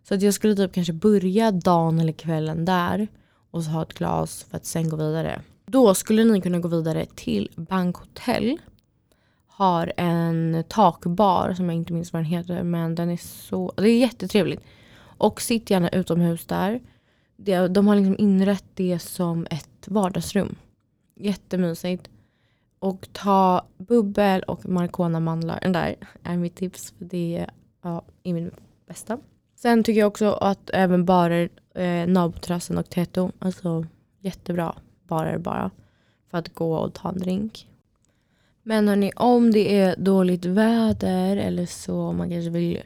Så 0.08 0.13
att 0.13 0.21
jag 0.21 0.34
skulle 0.34 0.56
typ 0.56 0.73
kanske 0.73 0.93
börja 0.93 1.52
dagen 1.52 1.99
eller 1.99 2.13
kvällen 2.13 2.65
där 2.65 3.08
och 3.52 3.63
så 3.63 3.69
ha 3.69 3.82
ett 3.82 3.93
glas 3.93 4.45
för 4.49 4.58
att 4.58 4.65
sen 4.65 4.89
gå 4.89 4.95
vidare. 4.95 5.41
Då 5.73 5.93
skulle 5.93 6.23
ni 6.23 6.41
kunna 6.41 6.59
gå 6.59 6.67
vidare 6.67 7.05
till 7.05 7.51
Bankhotell. 7.55 8.57
Har 9.47 9.93
en 9.97 10.63
takbar 10.67 11.53
som 11.53 11.65
jag 11.65 11.75
inte 11.75 11.93
minns 11.93 12.13
vad 12.13 12.19
den 12.19 12.25
heter 12.25 12.63
men 12.63 12.95
den 12.95 13.09
är 13.09 13.17
så, 13.17 13.73
det 13.77 13.89
är 13.89 13.99
jättetrevligt. 13.99 14.62
Och 15.17 15.41
sitt 15.41 15.69
gärna 15.69 15.89
utomhus 15.89 16.45
där. 16.45 16.81
De 17.69 17.88
har 17.88 17.95
liksom 17.95 18.15
inrett 18.19 18.65
det 18.73 18.99
som 18.99 19.47
ett 19.49 19.88
vardagsrum. 19.88 20.55
Jättemysigt. 21.15 22.09
Och 22.79 23.07
ta 23.12 23.65
bubbel 23.77 24.43
och 24.43 24.69
marcona 24.69 25.19
mandlar. 25.19 25.59
Den 25.62 25.71
där 25.71 25.95
är 26.23 26.38
mitt 26.38 26.55
tips. 26.55 26.93
För 26.97 27.05
det 27.05 27.45
ja, 27.83 28.01
är 28.23 28.33
min 28.33 28.51
bästa. 28.88 29.19
Sen 29.55 29.83
tycker 29.83 29.99
jag 29.99 30.07
också 30.07 30.31
att 30.31 30.69
även 30.73 31.05
barer, 31.05 31.49
eh, 31.75 32.07
Naboterrassen 32.07 32.77
och 32.77 32.89
Teto, 32.89 33.31
alltså 33.39 33.86
jättebra 34.19 34.75
barer 35.13 35.38
bara. 35.38 35.71
För 36.32 36.38
att 36.38 36.54
gå 36.54 36.76
och 36.76 36.93
ta 36.93 37.10
en 37.10 37.19
drink. 37.19 37.67
Men 38.63 38.88
hörni, 38.88 39.12
om 39.15 39.52
det 39.52 39.80
är 39.80 39.95
dåligt 39.97 40.45
väder 40.45 41.38
eller 41.38 41.65
så, 41.65 42.02
om 42.02 42.17
man 42.17 42.30
kanske 42.30 42.49
vill 42.49 42.82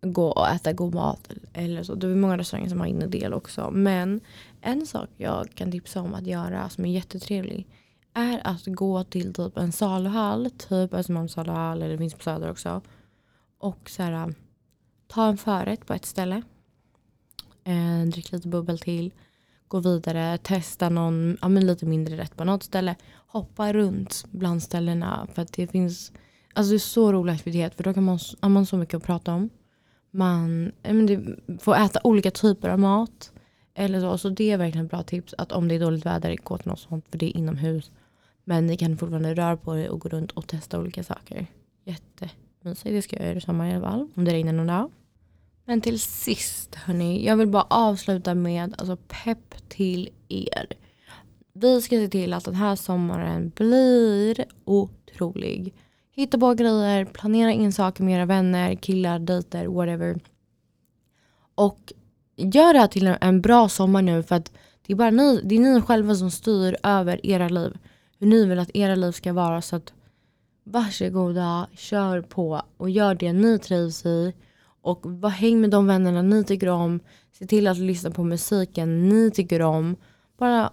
gå 0.00 0.26
och 0.30 0.48
äta 0.48 0.72
god 0.72 0.94
mat 0.94 1.32
eller 1.52 1.82
så. 1.82 1.94
Det 1.94 2.06
är 2.06 2.14
många 2.14 2.38
restauranger 2.38 2.68
som 2.68 2.80
har 2.80 2.86
innedel 2.86 3.34
också. 3.34 3.70
Men 3.70 4.20
en 4.60 4.86
sak 4.86 5.08
jag 5.16 5.50
kan 5.54 5.72
tipsa 5.72 6.00
om 6.00 6.14
att 6.14 6.26
göra 6.26 6.68
som 6.68 6.84
är 6.84 6.90
jättetrevlig 6.90 7.66
är 8.14 8.40
att 8.44 8.66
gå 8.66 9.04
till 9.04 9.34
typ 9.34 9.56
en 9.56 9.72
saluhall, 9.72 10.50
typ 10.50 10.94
Östermalms 10.94 11.32
saluhall 11.32 11.82
eller 11.82 11.92
det 11.92 11.98
finns 11.98 12.14
på 12.14 12.22
Söder 12.22 12.50
också. 12.50 12.80
Och 13.58 13.90
så 13.90 14.02
här, 14.02 14.34
ta 15.06 15.28
en 15.28 15.36
förrätt 15.36 15.86
på 15.86 15.94
ett 15.94 16.04
ställe. 16.04 16.42
Eh, 17.64 18.08
drick 18.12 18.32
lite 18.32 18.48
bubbel 18.48 18.78
till. 18.78 19.12
Gå 19.70 19.80
vidare, 19.80 20.38
testa 20.38 20.88
någon 20.88 21.38
ja, 21.42 21.48
men 21.48 21.66
lite 21.66 21.86
mindre 21.86 22.16
rätt 22.16 22.36
på 22.36 22.44
något 22.44 22.62
ställe. 22.62 22.96
Hoppa 23.26 23.72
runt 23.72 24.24
bland 24.30 24.62
ställena 24.62 25.26
för 25.34 25.42
att 25.42 25.52
det 25.52 25.66
finns 25.66 26.12
Alltså 26.54 26.70
det 26.70 26.76
är 26.76 26.78
så 26.78 27.12
rolig 27.12 27.32
aktivitet 27.32 27.74
för 27.74 27.84
då 27.84 27.94
kan 27.94 28.04
man, 28.04 28.18
har 28.40 28.48
man 28.48 28.66
så 28.66 28.76
mycket 28.76 28.94
att 28.94 29.02
prata 29.02 29.34
om. 29.34 29.50
Man 30.10 30.72
men 30.82 31.06
det, 31.06 31.36
får 31.60 31.76
äta 31.76 32.00
olika 32.04 32.30
typer 32.30 32.68
av 32.68 32.78
mat. 32.78 33.32
Eller 33.74 34.00
så. 34.00 34.18
Så 34.18 34.28
det 34.28 34.50
är 34.50 34.58
verkligen 34.58 34.84
ett 34.86 34.90
bra 34.90 35.02
tips. 35.02 35.34
Att 35.38 35.52
om 35.52 35.68
det 35.68 35.74
är 35.74 35.80
dåligt 35.80 36.06
väder, 36.06 36.36
gå 36.44 36.58
till 36.58 36.68
något 36.68 36.80
sånt. 36.80 37.04
För 37.10 37.18
det 37.18 37.26
är 37.26 37.36
inomhus. 37.36 37.90
Men 38.44 38.66
ni 38.66 38.76
kan 38.76 38.96
fortfarande 38.96 39.34
röra 39.34 39.56
på 39.56 39.78
er 39.78 39.88
och 39.88 40.00
gå 40.00 40.08
runt 40.08 40.32
och 40.32 40.46
testa 40.46 40.80
olika 40.80 41.02
saker. 41.04 41.46
Jättemysigt. 41.84 42.84
Det 42.84 43.02
ska 43.02 43.16
jag 43.16 43.26
göra 43.26 43.38
i 43.38 43.40
sommar 43.40 43.68
i 43.68 43.72
alla 43.72 43.90
fall. 43.90 44.08
Om 44.14 44.24
det 44.24 44.32
regnar 44.32 44.52
någon 44.52 44.66
dag. 44.66 44.90
Men 45.70 45.80
till 45.80 46.00
sist 46.00 46.74
hörni. 46.74 47.26
Jag 47.26 47.36
vill 47.36 47.48
bara 47.48 47.66
avsluta 47.70 48.34
med 48.34 48.74
alltså, 48.78 48.96
pepp 48.96 49.68
till 49.68 50.08
er. 50.28 50.66
Vi 51.52 51.82
ska 51.82 51.96
se 51.96 52.08
till 52.08 52.32
att 52.32 52.44
den 52.44 52.54
här 52.54 52.76
sommaren 52.76 53.52
blir 53.56 54.44
otrolig. 54.64 55.74
Hitta 56.12 56.38
på 56.38 56.54
grejer, 56.54 57.04
planera 57.04 57.52
in 57.52 57.72
saker 57.72 58.04
med 58.04 58.14
era 58.14 58.26
vänner, 58.26 58.74
killar, 58.74 59.18
dejter, 59.18 59.66
whatever. 59.66 60.20
Och 61.54 61.92
gör 62.36 62.72
det 62.72 62.78
här 62.78 62.86
till 62.86 63.16
en 63.20 63.40
bra 63.40 63.68
sommar 63.68 64.02
nu 64.02 64.22
för 64.22 64.36
att 64.36 64.52
det 64.86 64.92
är 64.92 64.96
bara 64.96 65.10
ni, 65.10 65.40
det 65.44 65.54
är 65.54 65.60
ni 65.60 65.80
själva 65.80 66.14
som 66.14 66.30
styr 66.30 66.76
över 66.82 67.26
era 67.26 67.48
liv. 67.48 67.78
Hur 68.18 68.26
ni 68.26 68.46
vill 68.46 68.58
att 68.58 68.76
era 68.76 68.94
liv 68.94 69.12
ska 69.12 69.32
vara 69.32 69.62
så 69.62 69.76
att 69.76 69.92
varsågoda, 70.64 71.66
kör 71.72 72.22
på 72.22 72.62
och 72.76 72.90
gör 72.90 73.14
det 73.14 73.32
ni 73.32 73.58
trivs 73.58 74.06
i. 74.06 74.32
Och 74.82 75.00
var, 75.02 75.30
häng 75.30 75.60
med 75.60 75.70
de 75.70 75.86
vännerna 75.86 76.22
ni 76.22 76.44
tycker 76.44 76.68
om. 76.68 77.00
Se 77.32 77.46
till 77.46 77.66
att 77.66 77.78
lyssna 77.78 78.10
på 78.10 78.24
musiken 78.24 79.08
ni 79.08 79.30
tycker 79.30 79.62
om. 79.62 79.96
Bara 80.38 80.72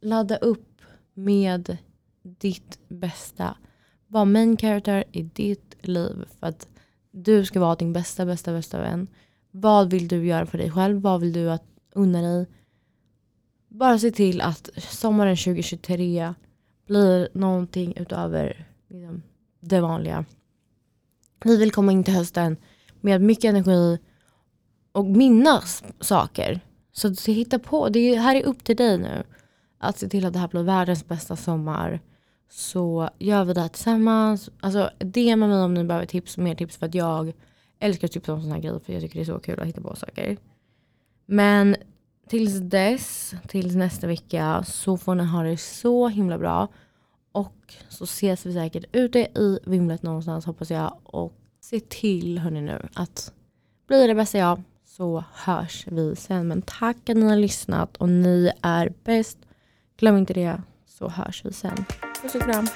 ladda 0.00 0.36
upp 0.36 0.80
med 1.14 1.76
ditt 2.22 2.78
bästa. 2.88 3.56
Var 4.06 4.24
main 4.24 4.56
character 4.56 5.04
i 5.12 5.22
ditt 5.22 5.74
liv. 5.80 6.24
För 6.40 6.46
att 6.46 6.68
du 7.10 7.44
ska 7.44 7.60
vara 7.60 7.74
din 7.74 7.92
bästa, 7.92 8.26
bästa, 8.26 8.52
bästa 8.52 8.80
vän. 8.80 9.08
Vad 9.50 9.90
vill 9.90 10.08
du 10.08 10.26
göra 10.26 10.46
för 10.46 10.58
dig 10.58 10.70
själv? 10.70 11.00
Vad 11.00 11.20
vill 11.20 11.32
du 11.32 11.50
att 11.50 11.64
unna 11.94 12.22
dig? 12.22 12.46
Bara 13.68 13.98
se 13.98 14.10
till 14.10 14.40
att 14.40 14.70
sommaren 14.76 15.36
2023 15.36 16.34
blir 16.86 17.28
någonting 17.32 17.92
utöver 17.96 18.66
liksom, 18.88 19.22
det 19.60 19.80
vanliga. 19.80 20.24
Vi 21.44 21.56
vill 21.56 21.72
komma 21.72 21.92
in 21.92 22.04
till 22.04 22.14
hösten 22.14 22.56
med 23.00 23.20
mycket 23.20 23.44
energi 23.44 23.98
och 24.92 25.04
minnas 25.04 25.84
saker. 26.00 26.60
Så 26.92 27.08
att 27.08 27.26
hitta 27.26 27.58
på, 27.58 27.88
det 27.88 28.14
här 28.14 28.34
är 28.34 28.42
upp 28.42 28.64
till 28.64 28.76
dig 28.76 28.98
nu. 28.98 29.22
Att 29.78 29.98
se 29.98 30.08
till 30.08 30.24
att 30.24 30.32
det 30.32 30.38
här 30.38 30.48
blir 30.48 30.62
världens 30.62 31.08
bästa 31.08 31.36
sommar. 31.36 32.00
Så 32.50 33.10
gör 33.18 33.44
vi 33.44 33.52
det 33.52 33.60
här 33.60 33.68
tillsammans. 33.68 34.50
Alltså 34.60 34.90
DMa 34.98 35.46
mig 35.46 35.62
om 35.62 35.74
ni 35.74 35.84
behöver 35.84 36.06
tips, 36.06 36.36
mer 36.36 36.54
tips 36.54 36.76
för 36.76 36.86
att 36.86 36.94
jag 36.94 37.32
älskar 37.78 38.08
att 38.08 38.12
tipsa 38.12 38.32
om 38.32 38.40
sådana 38.40 38.54
här 38.54 38.62
grejer 38.62 38.78
för 38.78 38.92
jag 38.92 39.02
tycker 39.02 39.14
det 39.14 39.22
är 39.22 39.34
så 39.34 39.38
kul 39.38 39.60
att 39.60 39.66
hitta 39.66 39.80
på 39.80 39.96
saker. 39.96 40.36
Men 41.26 41.76
tills 42.28 42.60
dess, 42.60 43.34
tills 43.48 43.74
nästa 43.74 44.06
vecka 44.06 44.64
så 44.66 44.96
får 44.96 45.14
ni 45.14 45.24
ha 45.24 45.42
det 45.42 45.56
så 45.56 46.08
himla 46.08 46.38
bra. 46.38 46.68
Och 47.32 47.74
så 47.88 48.04
ses 48.04 48.46
vi 48.46 48.52
säkert 48.52 48.84
ute 48.92 49.18
i 49.18 49.58
vimlet 49.66 50.02
någonstans 50.02 50.46
hoppas 50.46 50.70
jag. 50.70 50.98
Och 51.02 51.32
se 51.70 51.80
till 51.80 52.38
hörni 52.38 52.60
nu 52.60 52.88
att 52.94 53.32
blir 53.86 54.08
det 54.08 54.14
bästa 54.14 54.38
jag 54.38 54.62
så 54.86 55.24
hörs 55.34 55.86
vi 55.86 56.16
sen. 56.16 56.48
Men 56.48 56.62
tack 56.62 57.08
att 57.08 57.16
ni 57.16 57.28
har 57.28 57.36
lyssnat 57.36 57.96
och 57.96 58.08
ni 58.08 58.52
är 58.62 58.92
bäst. 59.04 59.38
Glöm 59.96 60.16
inte 60.16 60.34
det 60.34 60.62
så 60.86 61.08
hörs 61.08 61.44
vi 61.44 61.52
sen. 61.52 61.84
Puss 62.22 62.34
och 62.34 62.42
kram. 62.42 62.68